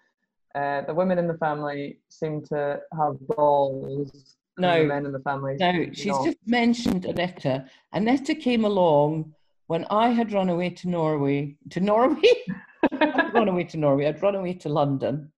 [0.55, 4.38] Uh, the women in the family seem to have balls.
[4.57, 4.86] No.
[4.86, 5.57] men in the family.
[5.57, 6.26] To she's not.
[6.26, 7.67] just mentioned Anetta.
[7.93, 9.34] Anetta came along
[9.67, 11.57] when I had run away to Norway.
[11.71, 12.30] To Norway?
[12.93, 14.07] I hadn't run away to Norway.
[14.07, 15.32] I'd run away to London.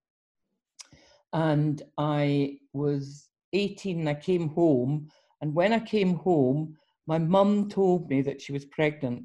[1.32, 5.08] And I was 18 and I came home.
[5.40, 6.76] And when I came home,
[7.06, 9.24] my mum told me that she was pregnant.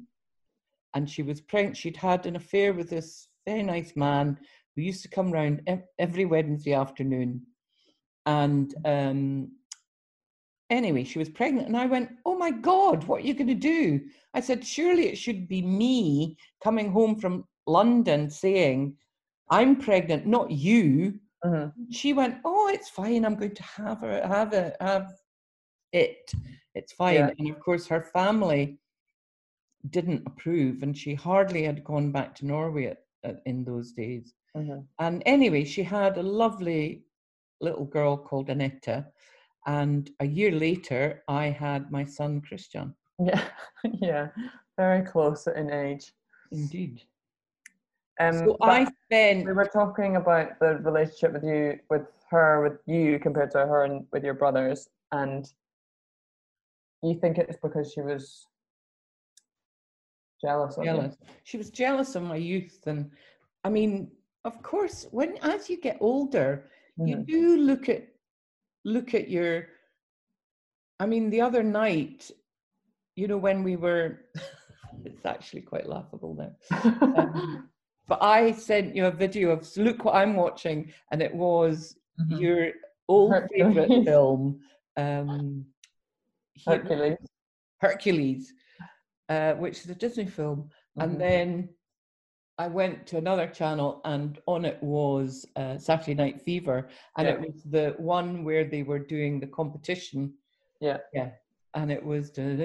[0.94, 1.76] And she was pregnant.
[1.76, 4.38] She'd had an affair with this very nice man
[4.74, 7.42] who used to come round every Wednesday afternoon.
[8.26, 9.52] And um,
[10.70, 13.54] anyway, she was pregnant, and I went, "Oh my God, what are you going to
[13.54, 14.00] do?"
[14.32, 18.96] I said, "Surely it should be me coming home from London saying
[19.50, 21.72] I'm pregnant, not you." Mhm.
[21.90, 23.24] She went, "Oh, it's fine.
[23.24, 25.12] I'm going to have her, have it, have
[25.94, 26.32] it.
[26.74, 27.30] It's fine." Yeah.
[27.38, 28.78] And of course, her family
[29.90, 34.34] didn't approve, and she hardly had gone back to Norway at, at, in those days.
[34.56, 34.86] Mhm.
[34.98, 37.04] And anyway, she had a lovely
[37.60, 39.06] little girl called Anetta.
[39.66, 42.94] And a year later, I had my son Christian.
[43.18, 43.48] Yeah,
[43.84, 44.28] yeah,
[44.76, 46.12] very close in age.
[46.52, 47.02] Indeed.
[48.20, 52.78] Um, so I spent, we were talking about the relationship with you, with her, with
[52.86, 55.50] you compared to her and with your brothers, and
[57.08, 58.46] you think it's because she was
[60.40, 61.16] jealous of jealous.
[61.44, 62.86] She was jealous of my youth.
[62.86, 63.10] And
[63.64, 64.10] I mean,
[64.44, 67.04] of course, when as you get older, you.
[67.04, 67.26] you Mhm.
[67.26, 68.08] do look at
[68.84, 69.66] look at your
[71.00, 72.30] i mean the other night
[73.16, 74.20] you know when we were
[75.04, 76.52] it's actually quite laughable now
[77.14, 77.64] um,
[78.08, 81.96] but i sent you a video of "So look what i'm watching and it was
[82.18, 82.38] Mhm.
[82.38, 82.70] your
[83.08, 84.60] old favorite film
[84.96, 85.64] um,
[86.66, 87.18] Hercules.
[87.80, 88.52] Hercules,
[89.28, 90.70] uh, which is a Disney film.
[90.96, 91.02] Mhm.
[91.02, 91.68] And then
[92.56, 96.88] I went to another channel, and on it was uh, Saturday Night Fever,
[97.18, 100.34] and it was the one where they were doing the competition.
[100.80, 100.98] Yeah.
[101.12, 101.32] Yeah.
[101.74, 102.62] And it was, and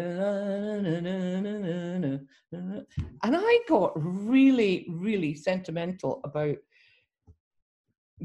[3.24, 6.58] I got really, really sentimental about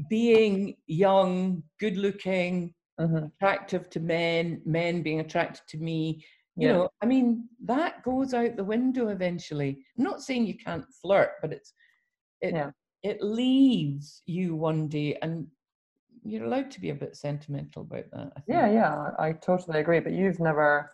[0.07, 3.31] being young, good looking, Mhm.
[3.35, 6.23] attractive to men, men being attracted to me.
[6.57, 6.73] You Yeah.
[6.73, 9.85] know, I mean, that goes out the window eventually.
[9.97, 11.73] I'm not saying you can't flirt, but it's
[12.41, 12.71] it Yeah.
[13.03, 15.47] it leaves you one day and
[16.23, 18.43] you're allowed to be a bit sentimental about that.
[18.47, 19.99] Yeah, yeah, I I totally agree.
[19.99, 20.91] But you've never,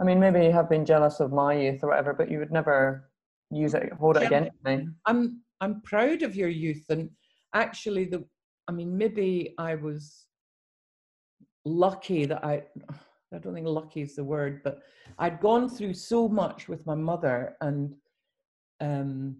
[0.00, 2.52] I mean, maybe you have been jealous of my youth or whatever, but you would
[2.52, 3.10] never
[3.50, 4.88] use it, hold it against me.
[5.06, 7.10] I'm I'm proud of your youth and
[7.54, 8.28] actually the
[8.68, 10.26] I mean maybe I was
[11.64, 12.62] lucky that I
[13.32, 14.82] I don't think lucky is the word but
[15.18, 17.94] I'd gone through so much with my mother and
[18.80, 19.36] um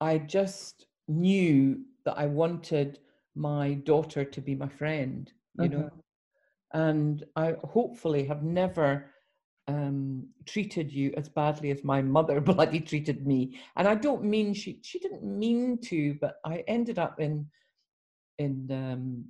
[0.00, 3.00] I just knew that I wanted
[3.34, 5.90] my daughter to be my friend you know
[6.72, 9.10] and I hopefully have never
[9.68, 13.58] um, treated you as badly as my mother bloody treated me.
[13.76, 17.46] And I don't mean she she didn't mean to, but I ended up in
[18.38, 19.24] in um,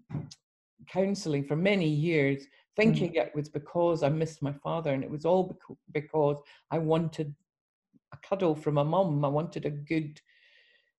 [0.87, 2.45] counselling for many years,
[2.77, 3.27] thinking mm.
[3.27, 5.59] it was because I missed my father, and it was all
[5.93, 6.37] because
[6.71, 7.35] I wanted
[8.13, 9.25] a cuddle from a mum.
[9.25, 10.21] I wanted a good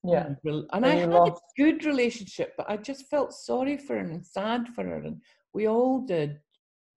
[0.03, 0.35] Yeah.
[0.43, 3.99] and And I had lost- a good relationship, but I just felt sorry for her
[3.99, 5.21] and sad for her, and
[5.53, 6.39] we all did.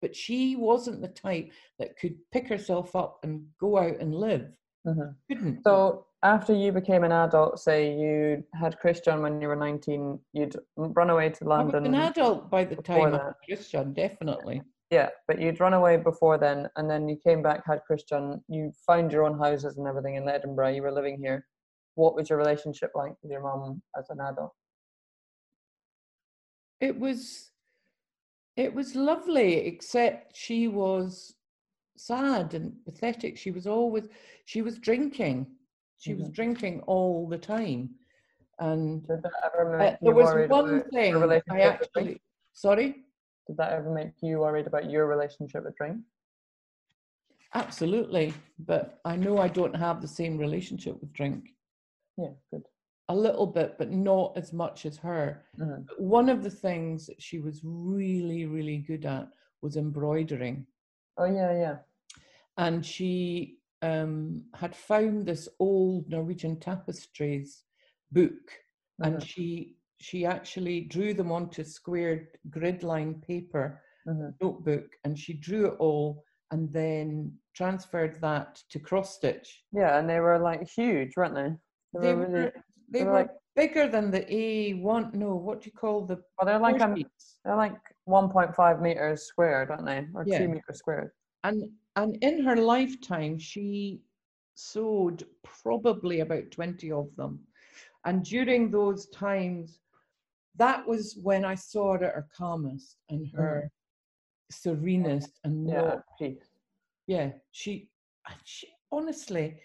[0.01, 4.51] But she wasn't the type that could pick herself up and go out and live.
[4.85, 5.63] Mhm.
[5.63, 10.55] So after you became an adult, say you had Christian when you were 19, you'd
[10.75, 11.93] run away to I was London.
[11.93, 13.25] an adult by the time I that.
[13.25, 14.61] was Christian, definitely.
[14.91, 18.71] Yeah, but you'd run away before then, and then you came back, had Christian, you
[18.85, 21.47] found your own houses and everything in Edinburgh, you were living here.
[21.95, 24.53] What was your relationship like with your mum as an adult?
[26.79, 27.51] It was
[28.55, 31.35] it was lovely, except she was
[31.95, 33.37] sad and pathetic.
[33.37, 34.03] She was always
[34.45, 35.47] she was drinking.
[35.97, 36.33] She was Mhm.
[36.33, 37.95] drinking all the time.
[38.59, 41.15] And Did that ever Uh, there you was one thing
[41.49, 42.21] I actually.
[42.53, 43.05] Sorry.
[43.47, 46.03] Did that ever make you worried about your relationship with drink?
[47.53, 51.55] Absolutely, but I know I don't have the same relationship with drink.
[52.17, 52.63] Yeah, good.
[53.09, 55.45] A little bit, but not as much as her.
[55.57, 55.85] Mhm.
[55.87, 59.29] But One of the things that she was really, really good at
[59.61, 60.65] was embroidering,
[61.17, 61.77] Oh yeah, yeah.
[62.57, 67.63] and she um, had found this old Norwegian tapestries
[68.11, 68.51] book,
[69.03, 69.25] and Mhm.
[69.25, 74.33] she she actually drew them onto squared grid line paper Mhm.
[74.41, 79.63] notebook and she drew it all and then transferred that to cross stitch.
[79.71, 81.55] Yeah, and they were like huge, weren't they?
[81.99, 85.13] They were really, they they were were like- bigger than the A1.
[85.13, 86.95] No, what do you call the well, they're like um,
[87.45, 90.07] they're like 1.5 meters squared, aren't they?
[90.13, 90.39] Or Yeah.
[90.39, 91.11] two meters squared.
[91.43, 94.01] And and in her lifetime, she
[94.55, 97.47] sewed probably about 20 of them.
[98.03, 99.79] And during those times,
[100.55, 103.35] that was when I saw her at her calmest and mm.
[103.37, 103.71] her
[104.51, 106.49] serenest and Yeah, peace.
[107.07, 107.89] yeah she
[108.43, 109.57] she honestly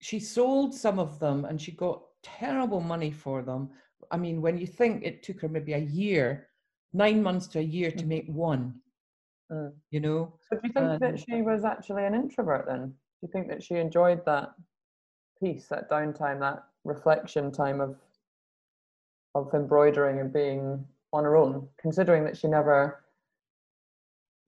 [0.00, 3.70] she sold some of them and she got terrible money for them
[4.10, 6.48] i mean when you think it took her maybe a year
[6.92, 8.08] nine months to a year to Mhm.
[8.08, 8.80] make one
[9.50, 9.72] Mm.
[9.90, 12.88] you know So do you think that she was actually an introvert then?
[12.88, 14.54] Do you think that she enjoyed that
[15.40, 17.96] peace, that downtime, that reflection time of
[19.34, 23.04] of embroidering and being on her own, considering that she never,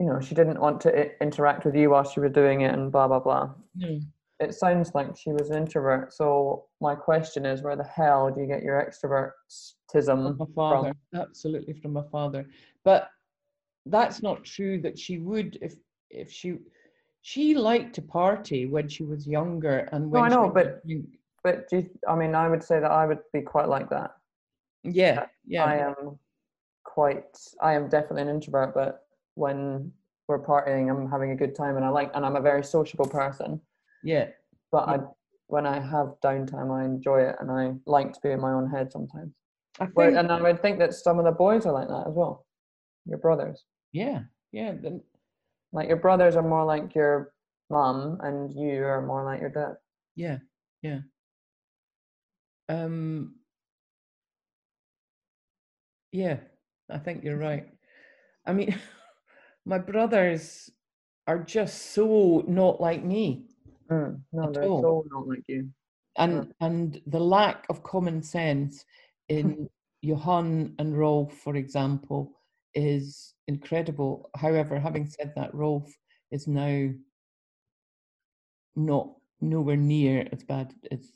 [0.00, 2.90] you know, she didn't want to interact with you while she was doing it and
[2.90, 3.54] blah blah blah.
[3.76, 4.00] no.
[4.40, 6.12] It sounds like she was an introvert.
[6.12, 11.72] So my question is, where the hell do you get your extrovertism from father absolutely
[11.72, 12.46] from my father
[12.84, 13.08] but
[13.86, 15.74] that's not true that she would if
[16.10, 16.58] if she
[17.22, 20.82] she liked to party when she was younger and when I know, but-.
[21.44, 24.10] But do you, I mean, I would say that I would be quite like that.
[24.82, 26.18] yeah yeah I am
[26.84, 29.92] quite I am definitely an introvert, but when
[30.26, 33.08] we're partying I'm having a good time and I like and I'm a very sociable
[33.08, 33.60] person.
[34.04, 34.28] Yeah
[34.70, 34.94] But Yeah.
[34.94, 34.98] I
[35.48, 38.68] when I have downtime I enjoy it and I like to be in my own
[38.70, 39.32] head sometimes.
[39.80, 42.06] i Where, think and I would think that some of the boys are like that
[42.08, 42.44] as well.
[43.06, 43.64] Your brothers.
[43.92, 44.22] yeah
[44.52, 45.00] yeah then
[45.72, 47.32] Like your brothers are more like your
[47.70, 49.76] mum and you are more like your dad.
[50.16, 50.38] Yeah,
[50.82, 51.00] yeah.
[52.68, 53.36] Um,
[56.12, 56.38] yeah,
[56.90, 57.68] I think you're right.
[58.46, 58.74] I mean,
[59.66, 60.70] my brothers
[61.26, 63.47] are just so not like me.
[63.90, 64.82] Mm, no, At they're all.
[64.82, 65.68] so not like you.
[66.16, 68.84] and and the lack of common sense
[69.28, 69.68] in
[70.02, 72.32] Johan and Rolf, for example,
[72.74, 74.30] is incredible.
[74.36, 75.92] However, having said that, Rolf
[76.30, 76.90] is now
[78.76, 79.10] not
[79.40, 81.10] nowhere near as bad as.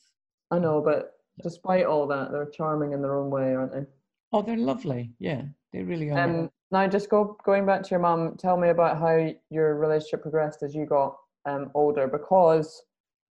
[0.50, 1.12] I know, but
[1.42, 3.86] despite all that, they're charming in their own way, aren't they?
[4.32, 5.12] Oh, they're lovely.
[5.18, 5.42] Yeah,
[5.72, 6.18] they really are.
[6.18, 8.36] Um, now, just go going back to your mum.
[8.38, 11.16] Tell me about how your relationship progressed as you got
[11.46, 12.06] um, older.
[12.06, 12.82] Because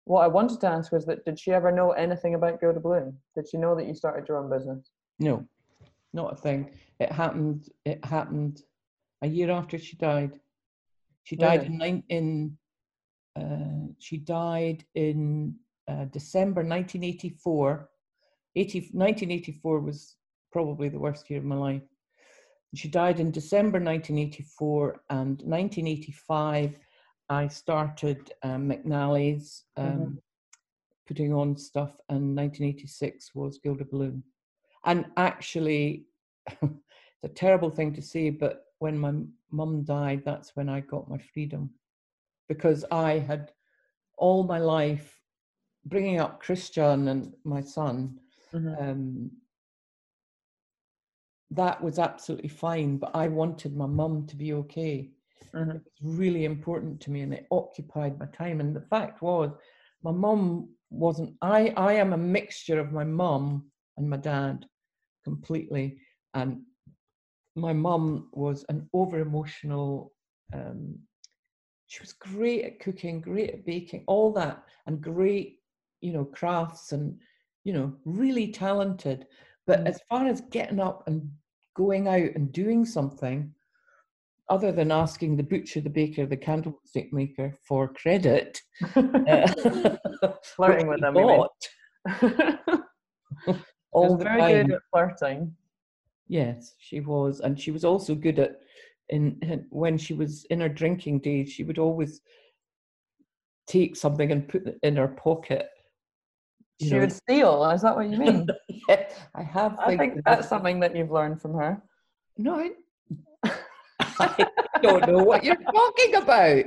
[0.05, 3.17] what I wanted to ask was that did she ever know anything about Gilded Balloon?
[3.35, 4.89] Did she know that you started your own business?
[5.19, 5.45] no,
[6.13, 6.71] not a thing.
[6.99, 7.69] It happened.
[7.85, 8.63] It happened
[9.21, 10.39] a year after she died.
[11.23, 11.89] She died Really?
[11.89, 12.57] in in.
[13.39, 15.55] Uh, she died in
[15.87, 17.89] uh, December 1984.
[18.57, 20.17] 80, 1984 was
[20.51, 21.83] probably the worst year of my life.
[22.75, 26.77] She died in December 1984, and 1985,
[27.31, 30.21] I started um, McNally's um, Mhm.
[31.07, 34.21] putting on stuff, and 1986 was Gilded Balloon.
[34.83, 36.07] And actually,
[36.61, 39.13] it's a terrible thing to say, but when my
[39.49, 41.69] mum died, that's when I got my freedom
[42.49, 43.53] because I had
[44.17, 45.21] all my life
[45.85, 48.19] bringing up Christian and my son.
[48.53, 48.75] Mhm.
[48.81, 49.31] Um,
[51.51, 55.11] that was absolutely fine, but I wanted my mum to be okay.
[55.53, 55.75] Mhm.
[55.75, 58.59] It was really important to me, and it occupied my time.
[58.59, 59.51] And the fact was,
[60.03, 61.35] my mum wasn't.
[61.41, 64.65] I I am a mixture of my mum and my dad,
[65.23, 65.99] completely.
[66.33, 66.65] And
[67.55, 70.13] my mum was an over emotional.
[70.53, 70.99] Um,
[71.87, 75.59] she was great at cooking, great at baking, all that, and great,
[76.01, 77.19] you know, crafts and,
[77.63, 79.27] you know, really talented.
[79.67, 79.87] But Mm.
[79.87, 81.31] as far as getting up and
[81.75, 83.53] going out and doing something,
[84.51, 88.61] other than asking the butcher, the baker, the candlestick maker for credit,
[88.95, 89.47] uh,
[90.43, 91.45] Flirting with them, mean?
[92.19, 92.27] She
[93.93, 94.67] all very time.
[94.67, 95.55] good at flirting.
[96.27, 98.57] Yes, she was, and she was also good at
[99.07, 101.49] in, in when she was in her drinking days.
[101.49, 102.19] She would always
[103.67, 105.69] take something and put it in her pocket.
[106.79, 106.99] you She know.
[107.01, 107.69] would steal.
[107.69, 108.47] Is that what you mean?
[108.89, 109.79] Yeah, I have.
[109.79, 111.81] I think that's something that you've learned from her.
[112.37, 112.71] No, I,
[114.21, 114.47] I
[114.81, 116.65] don't know what you're talking about.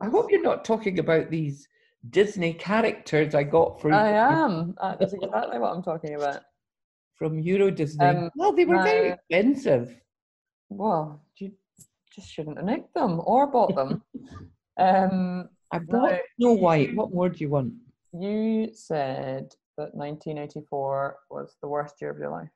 [0.00, 1.68] I hope you're not talking about these
[2.10, 3.94] Disney characters I got for you.
[3.94, 4.74] I am.
[4.98, 6.42] That's exactly what I'm talking about.
[7.14, 8.06] from Euro Disney.
[8.06, 10.00] Um, well, they were very expensive.
[10.68, 11.52] Well, you
[12.14, 14.02] just shouldn't have nicked them or bought them.
[14.78, 16.94] um, I bought No, Snow White.
[16.94, 17.74] What more do you want?
[18.12, 22.48] you said that 1984 was the worst year of your life.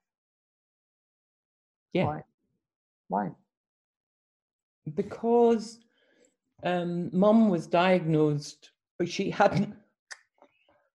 [1.93, 2.05] Yeah.
[2.05, 2.23] Why?
[3.09, 3.31] Why?
[4.89, 5.79] Because
[6.63, 7.11] um,
[7.51, 9.75] was diagnosed, but she hadn't.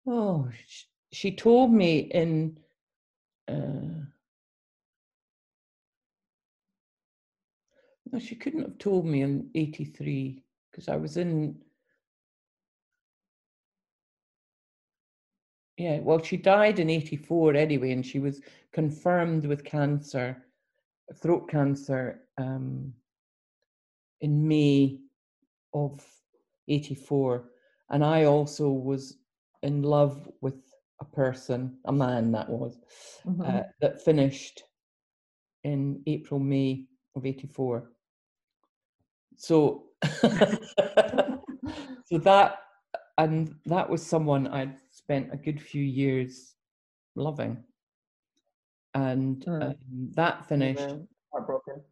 [0.07, 2.59] Oh, sh- she told me in.
[3.49, 4.07] Uh,
[8.12, 11.57] no, she couldn't have told me in 83 because I was in.
[15.76, 20.45] Yeah, well, she died in 84 anyway, and she was confirmed with cancer,
[21.14, 22.93] throat cancer, um,
[24.21, 24.99] in May
[25.73, 26.05] of
[26.68, 27.51] 84.
[27.91, 29.18] And I also was
[29.62, 30.62] in love with
[31.01, 32.79] a person, a man that was,
[33.27, 33.47] Mhm.
[33.47, 34.62] uh, that finished
[35.64, 37.93] in April, May of 84.
[39.37, 39.91] So,
[42.05, 42.59] so that,
[43.18, 46.55] and that was someone I'd spent a good few years
[47.16, 47.64] loving.
[48.95, 49.62] And Mm.
[49.62, 50.97] um, that finished Yeah,
[51.33, 51.85] heartbroken.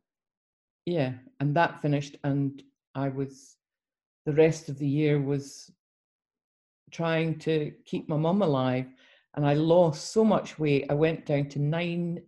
[0.88, 2.62] Yeah and that finished and
[2.94, 3.56] i was
[4.24, 5.70] the rest of the year was
[6.90, 8.86] trying to keep my mum alive
[9.34, 12.20] and i lost so much weight i went down to nine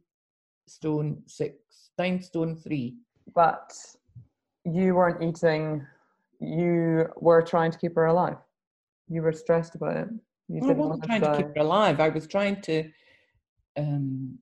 [0.67, 1.55] stone six
[1.99, 2.97] nine stone three
[3.35, 3.73] But
[4.65, 5.87] you weren't eating.
[6.41, 8.37] You were trying to keep her alive.
[9.09, 10.09] You were stressed about it.
[10.49, 12.91] You i didn't wasn't trying to keep her alive i was trying to
[13.77, 14.39] um,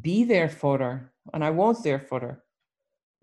[0.00, 2.42] be there for her and i was there for her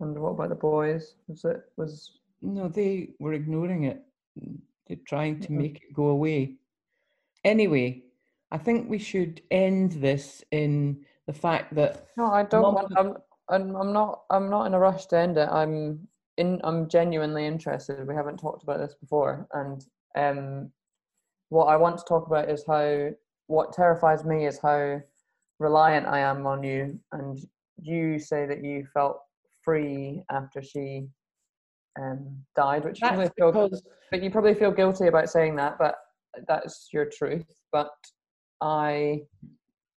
[0.00, 1.14] And what about the boys?
[1.28, 4.02] Was it was No, they were ignoring it.
[4.86, 6.56] They're trying to make it go away.
[7.44, 8.02] Anyway,
[8.50, 12.26] I think we should end this in the fact that no?
[12.26, 12.92] I don't want.
[12.96, 13.16] I'm,
[13.48, 13.76] I'm.
[13.76, 14.22] I'm not.
[14.30, 15.48] I'm not in a rush to end it.
[15.48, 16.60] I'm in.
[16.64, 18.06] I'm genuinely interested.
[18.06, 19.84] We haven't talked about this before, and
[20.16, 20.70] um,
[21.48, 23.10] what I want to talk about is how.
[23.46, 25.02] What terrifies me is how
[25.58, 27.36] reliant I am on you, and
[27.80, 29.18] you say that you felt
[29.62, 31.08] free after she
[32.00, 35.78] um, died, which you probably feel, because but you probably feel guilty about saying that,
[35.78, 35.96] but
[36.48, 37.46] that's your truth.
[37.72, 37.90] But
[38.60, 39.22] I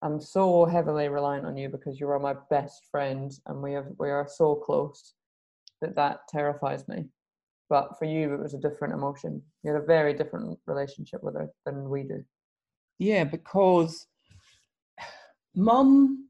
[0.03, 3.87] am so heavily reliant on you because you are my best friend, and we have
[3.99, 5.13] we are so close
[5.81, 7.05] that that terrifies me.
[7.69, 9.41] But for you, it was a different emotion.
[9.63, 12.23] You had a very different relationship with her than we do.
[12.99, 14.07] Yeah, because
[15.55, 16.26] mum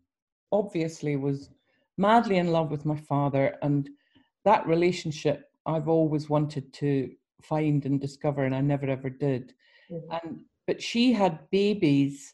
[0.51, 1.49] obviously was
[1.97, 3.89] madly in love with my father, and
[4.43, 9.53] that relationship I've always wanted to find and discover, and I never ever did.
[9.89, 12.33] And but she had babies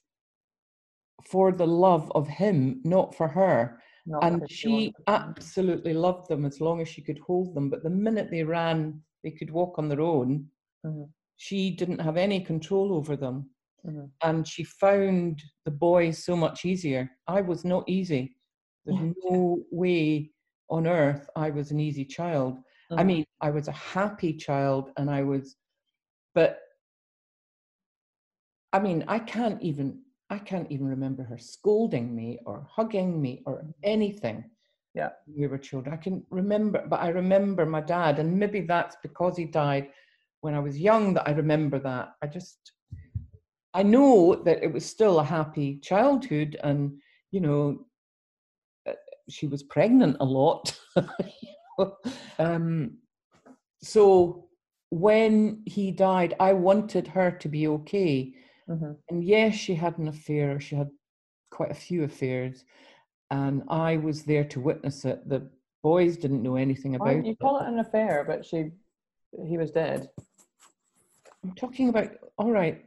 [1.26, 3.82] for the love of him, not for her.
[4.06, 7.70] Not and she absolutely loved them as long as she could hold them.
[7.70, 10.50] But the minute they ran, they could walk on their own.
[10.86, 11.10] Mhm.
[11.38, 13.50] She didn't have any control over them
[13.86, 14.10] Mhm.
[14.24, 17.10] and she found the boys so much easier.
[17.28, 18.36] I was not easy.
[18.86, 19.14] There's Yeah.
[19.32, 20.32] no way
[20.70, 22.58] on earth I was an easy child.
[22.98, 23.08] I Mhm.
[23.08, 25.58] mean, I was a happy child and I was,
[26.34, 26.60] but
[28.72, 33.44] I mean, I can't even, I can't even remember her scolding me or hugging me
[33.46, 34.50] or anything.
[34.96, 35.12] Yeah.
[35.28, 35.94] We were children.
[35.94, 39.90] I can remember, but I remember my dad, and maybe that's because he died
[40.42, 42.16] when I was young that I remember that.
[42.22, 42.72] I just,
[43.74, 47.00] I know that it was still a happy childhood, and
[47.32, 47.86] you know,
[48.88, 48.94] uh,
[49.30, 50.78] she was pregnant a lot.
[52.40, 52.98] um,
[53.82, 54.48] so
[54.90, 58.36] when he died, I wanted her to be okay.
[58.70, 58.98] Mhm.
[59.10, 60.60] And yes, she had an affair.
[60.60, 60.90] She had
[61.50, 62.64] quite a few affairs,
[63.32, 65.28] and I was there to witness it.
[65.28, 65.50] The
[65.82, 67.40] boys didn't know anything about you it.
[67.40, 68.72] call it an affair, but she,
[69.48, 70.10] he was dead.
[71.44, 72.12] I'm talking about.
[72.38, 72.86] All right,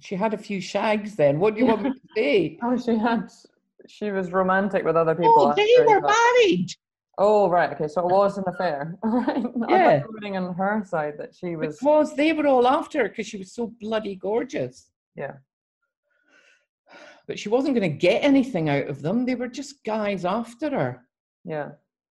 [0.00, 1.16] she had a few shags.
[1.16, 2.58] Then what do you want me to say?
[2.62, 3.30] Oh, she had.
[3.88, 5.34] She was romantic with other oh, people.
[5.38, 6.14] Oh, they were died.
[6.14, 6.68] married.
[7.18, 7.72] Oh, right.
[7.72, 8.98] Okay, so it was an affair.
[9.04, 9.46] Right.
[9.68, 10.02] I Yeah.
[10.08, 11.78] reading on her side that she was.
[11.78, 14.90] Because they were all after her because she was so bloody gorgeous.
[15.14, 15.36] Yeah.
[17.26, 19.24] But she wasn't going to get anything out of them.
[19.24, 21.06] They were just guys after her.
[21.44, 21.70] Yeah.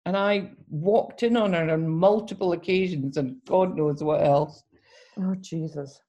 [0.05, 4.63] And I walked in on her on multiple occasions and God knows what else.
[5.17, 5.99] Oh Jesus.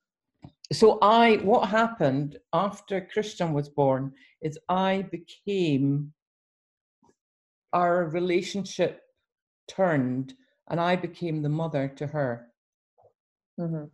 [0.73, 6.13] So I, what happened after Christian was born is I became,
[7.73, 9.03] our relationship
[9.69, 10.35] turned
[10.71, 12.49] and I became the mother to her
[13.59, 13.85] hmm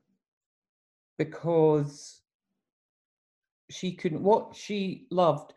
[1.18, 2.22] because
[3.70, 5.52] she couldn't, what she loved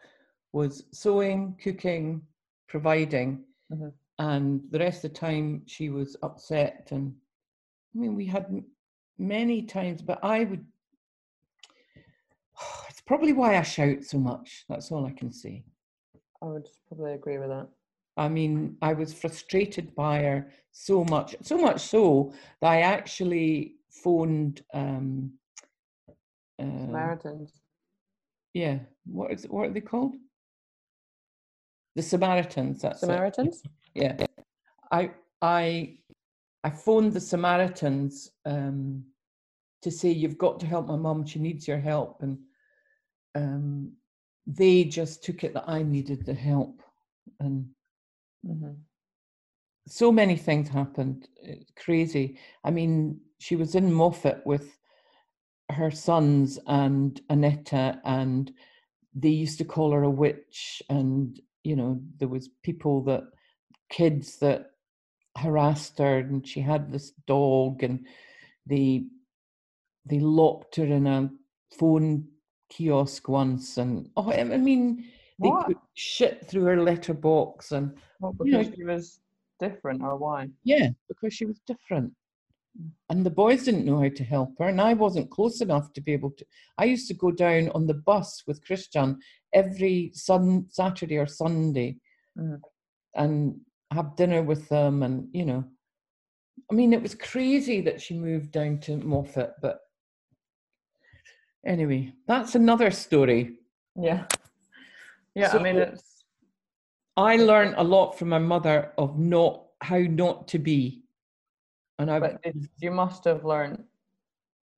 [0.53, 2.23] was sewing, cooking,
[2.67, 3.43] providing.
[3.71, 3.93] Mhm.
[4.17, 6.89] And the rest of the time she was upset.
[6.91, 7.15] And
[7.95, 8.63] I mean, we had
[9.19, 10.65] many times, but I would,
[13.01, 14.63] it's probably why I shout so much.
[14.69, 15.63] That's all I can say.
[16.43, 17.67] I would probably agree with that.
[18.15, 22.31] I mean, I was frustrated by her so much, so much so
[22.61, 24.61] that I actually phoned.
[24.73, 25.33] Um,
[26.59, 27.61] uh, Samaritans.
[28.53, 30.15] yeah, what is what are they called?
[31.95, 32.81] The Samaritans.
[32.81, 33.07] That's it.
[33.07, 33.63] Samaritans.
[33.95, 34.15] Yeah,
[34.91, 35.97] I I
[36.63, 39.05] I phoned the Samaritans um,
[39.81, 41.25] to say you've got to help my mum.
[41.25, 42.37] She needs your help, and
[43.35, 43.93] um,
[44.47, 46.81] they just took it that I needed the help,
[47.39, 47.67] and
[48.45, 48.71] hmm
[49.87, 51.27] so many things happened.
[51.41, 52.37] It's crazy.
[52.63, 54.77] I mean, she was in Moffat with
[55.71, 58.51] her sons and Anetta, and
[59.13, 60.81] they used to call her a witch.
[60.89, 63.23] And you know, there was people that
[63.89, 64.71] kids that
[65.37, 68.05] harassed her, and she had this dog, and
[68.65, 69.05] they
[70.05, 71.29] they locked her in a
[71.77, 72.27] phone
[72.71, 75.05] kiosk once, and oh, I mean,
[75.37, 75.67] they What?
[75.67, 79.19] put shit through her letterbox, and Well, You know, because she was
[79.59, 80.49] different, or why?
[80.63, 82.13] Yeah, because she was different.
[83.09, 86.01] And the boys didn't know how to help her, and I wasn't close enough to
[86.01, 86.45] be able to.
[86.77, 89.19] I used to go down on the bus with Christian
[89.53, 91.97] every sun, Saturday or Sunday
[92.37, 92.61] Mhm.
[93.15, 93.59] and
[93.91, 95.03] have dinner with them.
[95.03, 95.65] And, you know,
[96.71, 99.81] I mean, it was crazy that she moved down to Moffat, but
[101.65, 103.57] anyway, that's another story.
[103.95, 104.25] Yeah.
[105.35, 105.55] Yeah.
[105.57, 106.25] I mean, it's
[107.17, 111.03] I learned a lot from my mother of not how not to be.
[111.99, 113.83] And I but it, you must have learned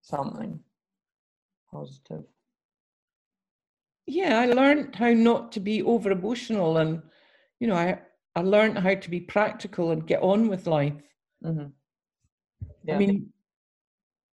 [0.02, 0.60] something
[1.72, 2.24] positive.
[4.06, 7.02] yeah i learned how not to be over emotional and
[7.60, 7.98] you know i
[8.36, 10.94] i learned how to be practical and get on with life
[11.42, 11.68] hmm
[12.84, 12.96] Yeah.
[12.96, 13.33] i mean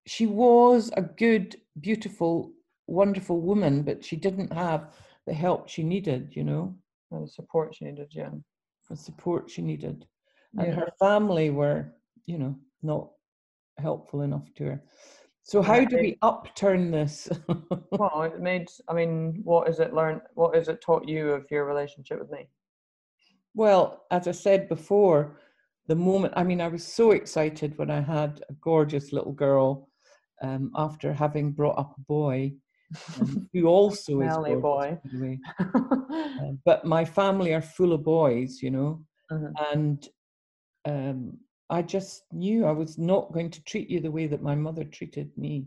[0.06, 2.52] she was a good beautiful
[2.86, 4.92] wonderful woman but she didn't have
[5.26, 6.74] the help she needed you know
[7.10, 8.08] the support she needed.
[8.12, 8.30] Yeah.
[8.88, 10.06] the support she needed
[10.58, 10.74] and Yeah.
[10.74, 11.94] her family were,
[12.26, 13.10] you know, not
[13.78, 14.82] helpful enough to her.
[15.42, 17.28] So how do we upturn this?
[17.92, 18.68] Well, it made.
[18.88, 20.22] I mean, what is it learned?
[20.34, 22.48] What is it taught you of your relationship with me?
[23.54, 25.36] Well, as I said before,
[25.86, 29.89] the moment, I mean, I was so excited when I had a gorgeous little girl
[30.42, 32.52] um, after having brought up a boy
[33.20, 34.62] um, who also is gorgeous, boy.
[34.62, 35.38] by the way.
[36.40, 39.52] Um, but my family are full of boys, you know, Mhm.
[39.72, 40.08] and
[40.86, 41.38] um,
[41.68, 44.84] I just knew I was not going to treat you the way that my mother
[44.84, 45.66] treated me.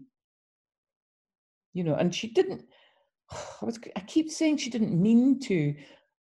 [1.73, 2.65] You know, and she didn't.
[3.61, 3.79] I was.
[3.95, 5.75] I keep saying she didn't mean to.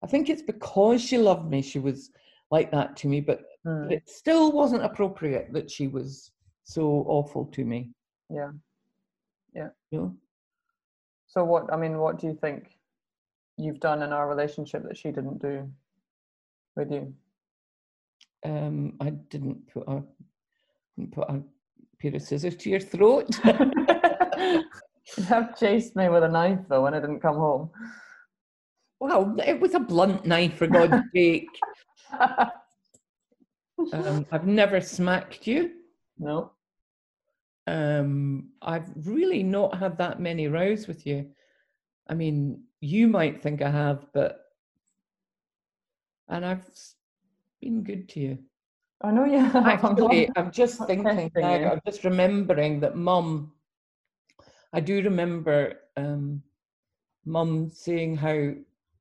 [0.02, 1.62] I think it's because she loved me.
[1.62, 2.10] She was
[2.50, 6.30] like that to me, but, but Mm, it still wasn't appropriate that she was
[6.64, 7.92] so awful to me.
[8.30, 9.68] Yeah.
[9.90, 10.16] You know.
[11.26, 11.72] So what?
[11.72, 12.78] I mean, what do you think
[13.56, 15.70] you've done in our relationship that she didn't do
[16.76, 17.14] with you?
[18.44, 20.02] Um, I didn't put a
[20.96, 21.42] didn't put a
[22.00, 23.28] pair of scissors to your throat.
[23.44, 27.70] you have chased me with a knife though when I didn't come home.
[29.00, 31.48] well, it was a blunt knife, for God's sake.
[33.92, 35.72] Um, I've never smacked you.
[36.18, 36.52] no.
[37.68, 41.26] Um, I've really not had that many rows with you.
[42.08, 44.40] I mean, you might think I have, but
[46.28, 46.66] and I've
[47.60, 48.38] been good to you.
[49.02, 49.66] I know you have.
[49.66, 51.72] Actually, I'm just thinking now.
[51.72, 53.52] I'm just remembering that Mum.
[54.72, 56.42] I do remember um,
[57.26, 58.52] Mum saying how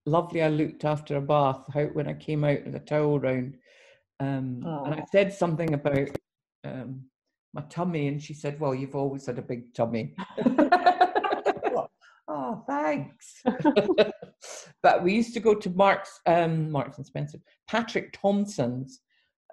[0.05, 1.63] lovely I looked after a bath.
[1.73, 3.57] How when I came out with a towel round,
[4.19, 6.09] um, and I said something about
[6.65, 7.05] um,
[7.53, 10.15] my tummy, and she said, "Well, you've always had a big tummy."
[12.27, 13.41] oh, thanks.
[14.83, 19.01] but we used to go to Mark's, um, Marks and Spencer, Patrick Thomson's,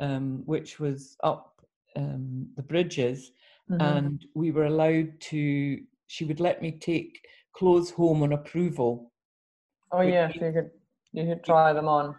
[0.00, 1.64] um, which was up
[1.96, 3.32] um, the bridges,
[3.70, 3.80] Mhm.
[3.80, 5.80] and we were allowed to.
[6.06, 9.10] She would let me take clothes home on approval.
[9.92, 10.70] oh yeah, so you could
[11.12, 12.14] you could try them on.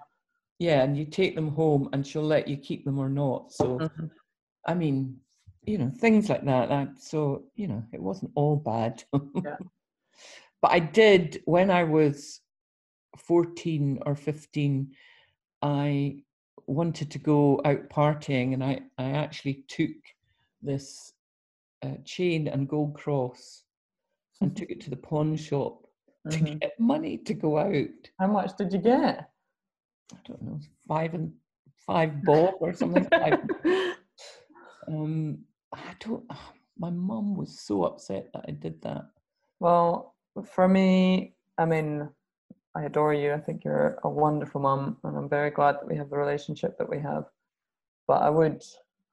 [0.57, 3.51] Yeah, and you take them home, and she'll let you keep them or not.
[3.51, 4.09] So, Mhm.
[4.65, 5.19] I mean,
[5.65, 6.69] you know, things like that.
[6.69, 9.03] that so, you know, it wasn't all bad.
[9.13, 9.57] Yeah.
[10.61, 12.41] But I did when I was
[13.19, 14.91] 14 or 15,
[15.61, 16.23] I
[16.65, 19.91] wanted to go out partying, and I, I actually took
[20.63, 21.13] this
[21.83, 23.63] uh, chain and gold cross
[24.41, 25.85] and took it to the pawn shop
[26.31, 26.59] to Mhm.
[26.59, 28.09] get money to go out.
[28.17, 29.29] How much did you get?
[30.13, 31.31] I don't know, five and
[31.85, 33.05] five bob or something.
[33.05, 33.37] five
[34.87, 36.23] Um, I don't.
[36.77, 39.05] My mum was so upset that I did that.
[39.59, 42.09] Well, for me, I mean,
[42.75, 43.33] I adore you.
[43.33, 46.77] I think you're a wonderful mum, and I'm very glad that we have the relationship
[46.77, 47.25] that we have.
[48.07, 48.61] But I would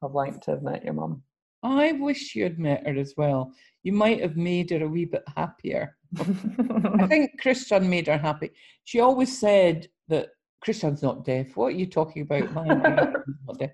[0.01, 1.23] have liked to have met your mum.
[1.63, 3.53] I wish you had met her as well.
[3.83, 5.95] You might have made her a wee bit happier.
[6.19, 6.23] I
[7.07, 8.51] think Christian made her happy.
[8.83, 10.27] She always said that
[10.61, 11.55] Christian's not deaf.
[11.55, 12.51] What are you talking about?
[12.53, 12.65] My
[13.47, 13.71] not deaf.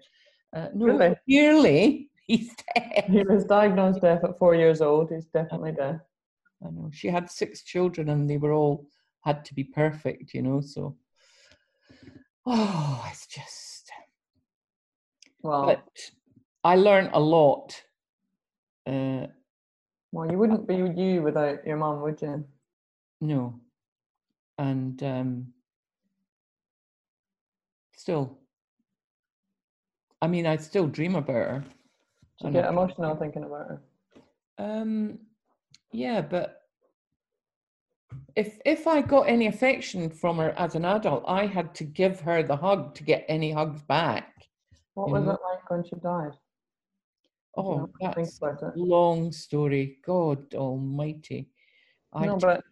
[0.55, 1.15] Uh, no, Really?
[1.25, 2.55] clearly he's
[3.07, 5.11] he was diagnosed deaf at four years old.
[5.11, 5.99] He's definitely deaf.
[6.65, 6.89] I know.
[6.93, 8.85] She had six children and they were all
[9.21, 10.61] had to be perfect, you know.
[10.61, 10.95] So,
[12.45, 13.91] oh, it's just.
[15.41, 15.87] Well, But
[16.63, 17.81] I learned a lot.
[18.85, 19.27] Uh,
[20.11, 22.45] well, you wouldn't be you without your mum, would you?
[23.21, 23.59] no,
[24.57, 25.47] and um,
[27.95, 28.37] still,
[30.21, 31.63] I mean, I still dream about her.
[32.41, 33.81] Do you get emotional thinking about her?
[34.57, 35.19] Um,
[35.91, 36.61] yeah, but
[38.35, 42.21] if if I got any affection from her as an adult, I had to give
[42.21, 44.33] her the hug to get any hugs back.
[44.93, 45.31] What was know?
[45.31, 46.33] it like when she died?
[47.57, 49.97] You Oh, know, that's a long story.
[50.05, 51.49] God Almighty.
[52.13, 52.63] I no, but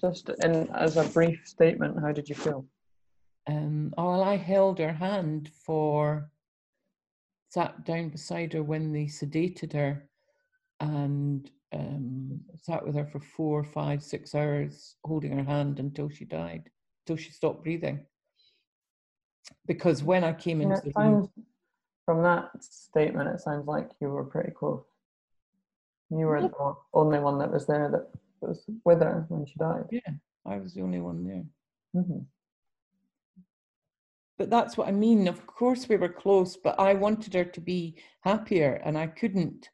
[0.00, 2.66] just in as a brief statement, how did you feel?
[3.46, 6.30] um, oh, well, I held her hand for,
[7.48, 10.08] sat down beside her when they sedated her,
[10.80, 16.24] and um, sat with her for four, five, six hours, holding her hand until she
[16.24, 16.70] died,
[17.06, 18.06] till she stopped breathing.
[19.66, 21.28] Because when I came And into the room, sounds,
[22.04, 24.84] from that statement, it sounds like you were pretty close.
[26.10, 28.08] You were the only one that was there that
[28.40, 29.84] was with her when she died.
[29.90, 30.14] yeah,
[30.46, 32.02] I was the only one there.
[32.02, 32.20] hmm
[34.38, 35.26] But that's what I mean.
[35.26, 39.68] Of course, we were close, but I wanted her to be happier, and I couldn't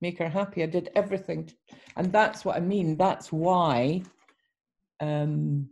[0.00, 0.62] make her happy.
[0.62, 1.54] I did everything, to,
[1.96, 2.96] and that's what I mean.
[2.96, 4.02] That's why
[5.00, 5.68] um,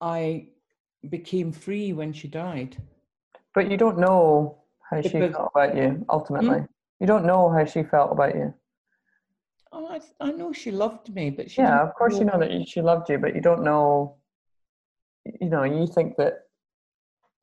[0.00, 0.48] I
[1.08, 2.76] became free when she died.
[3.54, 4.58] But you don't know
[4.90, 6.64] how she Because- felt about you ultimately.
[7.00, 8.52] You don't know how she felt about you.
[9.70, 12.66] Oh, I, I know she loved me, but she yeah, of course you know that
[12.66, 14.16] she loved you, but you don't know.
[15.40, 16.34] You know, you think that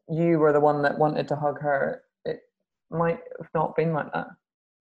[0.10, 2.04] you were the one that wanted to hug her.
[2.26, 2.42] It
[2.90, 4.28] might have not been like that.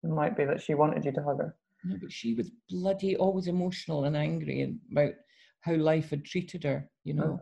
[0.02, 1.56] It might be that she wanted you to hug her.
[1.84, 5.14] No, but she was bloody always emotional and angry and about
[5.60, 7.38] how life had treated her, you know.
[7.38, 7.40] Oh.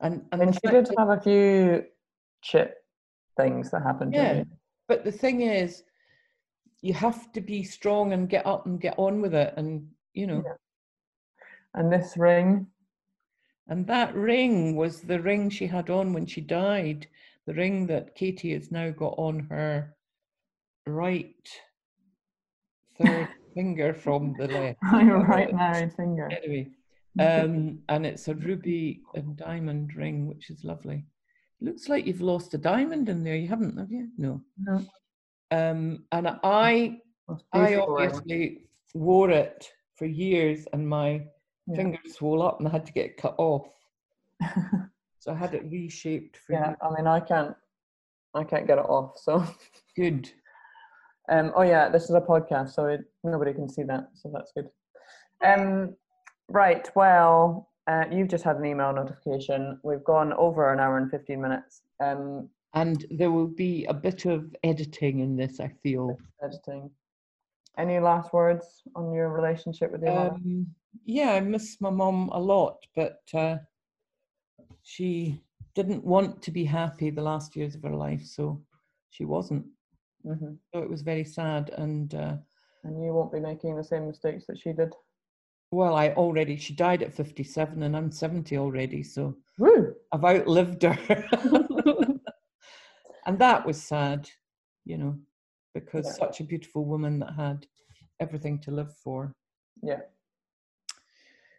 [0.00, 1.84] And and, And she did have a few
[2.42, 2.76] chip
[3.36, 4.44] things that happened to Yeah.
[4.88, 5.82] but the thing is,
[6.80, 10.26] you have to be strong and get up and get on with it, and you
[10.26, 10.42] know.
[10.44, 10.54] Yeah.
[11.76, 12.68] And this ring,
[13.68, 17.06] And that ring was the ring she had on when she died.
[17.46, 19.94] The ring that Katie has now got on her
[20.86, 21.48] right
[23.00, 24.78] third finger from the left.
[25.04, 26.30] your right married finger.
[26.30, 26.68] Anyway,
[27.20, 31.04] um, and it's a ruby and diamond ring, which is lovely.
[31.60, 33.36] Looks like you've lost a diamond in there.
[33.36, 34.08] You haven't, have you?
[34.18, 34.42] No.
[34.58, 34.84] No,
[35.50, 36.98] Um, and I,
[37.52, 41.22] I obviously wore it for years, and my
[41.66, 41.76] Yeah.
[41.76, 43.68] finger swole up, and I had to get it cut off.
[45.18, 46.74] So I had it reshaped for yeah.
[46.82, 47.56] I mean, I can't,
[48.34, 49.16] I can't get it off.
[49.18, 49.42] So,
[49.96, 50.30] Good.
[51.30, 54.52] um, oh yeah, this is a podcast, so it, nobody can see that, so that's
[54.52, 54.68] good.
[55.42, 55.96] Um,
[56.50, 56.90] right.
[56.94, 59.80] Well, uh, you've just had an email notification.
[59.82, 61.80] We've gone over an hour and fifteen minutes.
[62.02, 66.18] Um, And there will be a bit of editing in this, I feel.
[66.42, 66.90] editing.
[67.78, 70.32] Any last words on your relationship with your?
[70.32, 70.66] Um,
[71.04, 73.56] yeah, I miss my mom a lot, but uh,
[74.82, 75.40] she
[75.74, 78.62] didn't want to be happy the last years of her life, so
[79.10, 79.66] she wasn't.
[80.22, 81.70] hmm So it was very sad.
[81.76, 82.36] And uh,
[82.84, 84.92] And you won't be making the same mistakes that she did.
[85.70, 89.94] well, I already, she died at 57 and I'm 70 already, so Woo!
[90.12, 91.28] I've outlived her.
[93.26, 94.28] and that was sad,
[94.84, 95.18] you know,
[95.74, 96.12] because Yeah.
[96.12, 97.66] such a beautiful woman that had
[98.20, 99.34] everything to live for.
[99.82, 100.00] Yeah.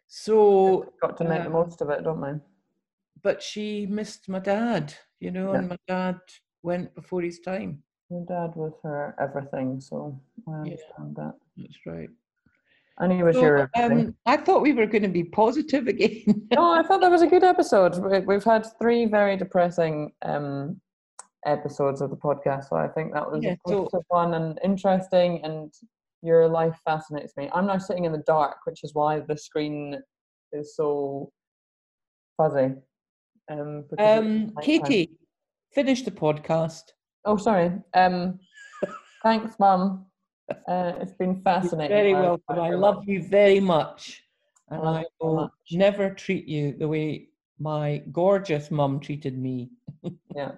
[0.08, 2.28] So, Got to make the um, most of it, don't we?
[3.22, 5.58] but she missed my dad, you know, Yeah.
[5.58, 6.20] and my dad
[6.62, 7.82] went before his time.
[8.08, 10.56] Your dad was her everything, so I Yeah.
[10.58, 11.34] understand that.
[11.56, 12.08] That's right.
[12.98, 16.46] And he was So, your um, I thought we were going to be positive again.
[16.54, 17.98] no, I thought that was a good episode.
[17.98, 20.80] We- We've had three very depressing um,
[21.44, 25.42] episodes of the podcast, so I think that was Yeah, a so- fun and interesting.
[25.44, 25.74] And
[26.22, 27.50] your life fascinates me.
[27.54, 29.96] I'm now sitting in the dark, which is why the screen
[30.52, 31.30] is so
[32.36, 32.74] fuzzy.
[33.50, 34.52] Um, Um.
[34.62, 35.10] Katie,
[35.72, 36.82] finish the podcast.
[37.24, 37.72] Oh, sorry.
[37.94, 38.38] Um,
[39.22, 40.06] thanks, Mum.
[40.68, 41.96] Uh, it's been You're fascinating.
[41.96, 42.42] very I- welcome.
[42.58, 44.22] I very love much- you very much.
[44.68, 45.50] And I so will much.
[45.72, 47.28] never treat you the way
[47.60, 49.70] my gorgeous mum treated me.
[50.34, 50.52] Yeah.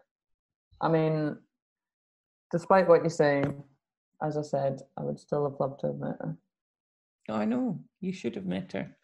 [0.81, 1.37] I mean,
[2.51, 3.45] despite what you say,
[4.23, 6.37] as I said, I would still have loved to have met her.
[7.31, 8.97] I know, you should have met her.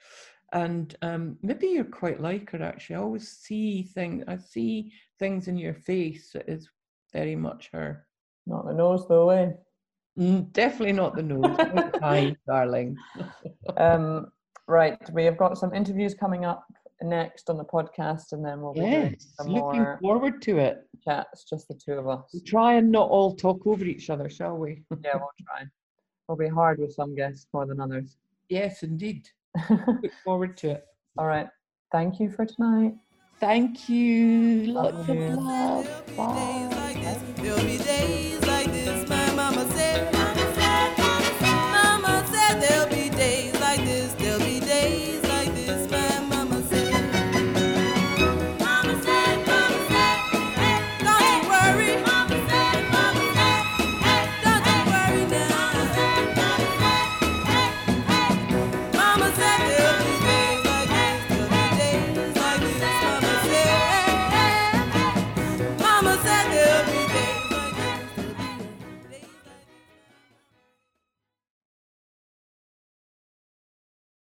[0.53, 2.97] And um, maybe you're quite like her actually.
[2.97, 6.69] I always see things I see things in your face that is
[7.13, 8.07] very much her.
[8.47, 9.53] Not the nose, though, eh?
[10.19, 11.57] Mm, definitely not the nose.
[12.01, 12.97] Hi, darling.
[13.77, 14.27] Um,
[14.69, 14.99] right.
[15.13, 16.65] We have got some interviews coming up
[17.03, 20.87] next on the podcast, and then we'll be doing some looking more forward to it.
[21.05, 22.31] Chats, just the two of us.
[22.33, 24.83] We'll try and not all talk over each other, shall we?
[25.05, 25.65] Yeah, we'll try.
[26.29, 28.17] It'll be hard with some guests more than others.
[28.49, 29.29] yes, indeed.
[29.71, 30.85] Look forward to it.
[31.19, 31.49] All right.
[31.93, 32.95] Thank you for tonight.
[33.39, 34.73] Thank you.
[34.73, 35.25] Lots Love you.
[35.27, 36.03] of love.
[37.37, 38.34] There'll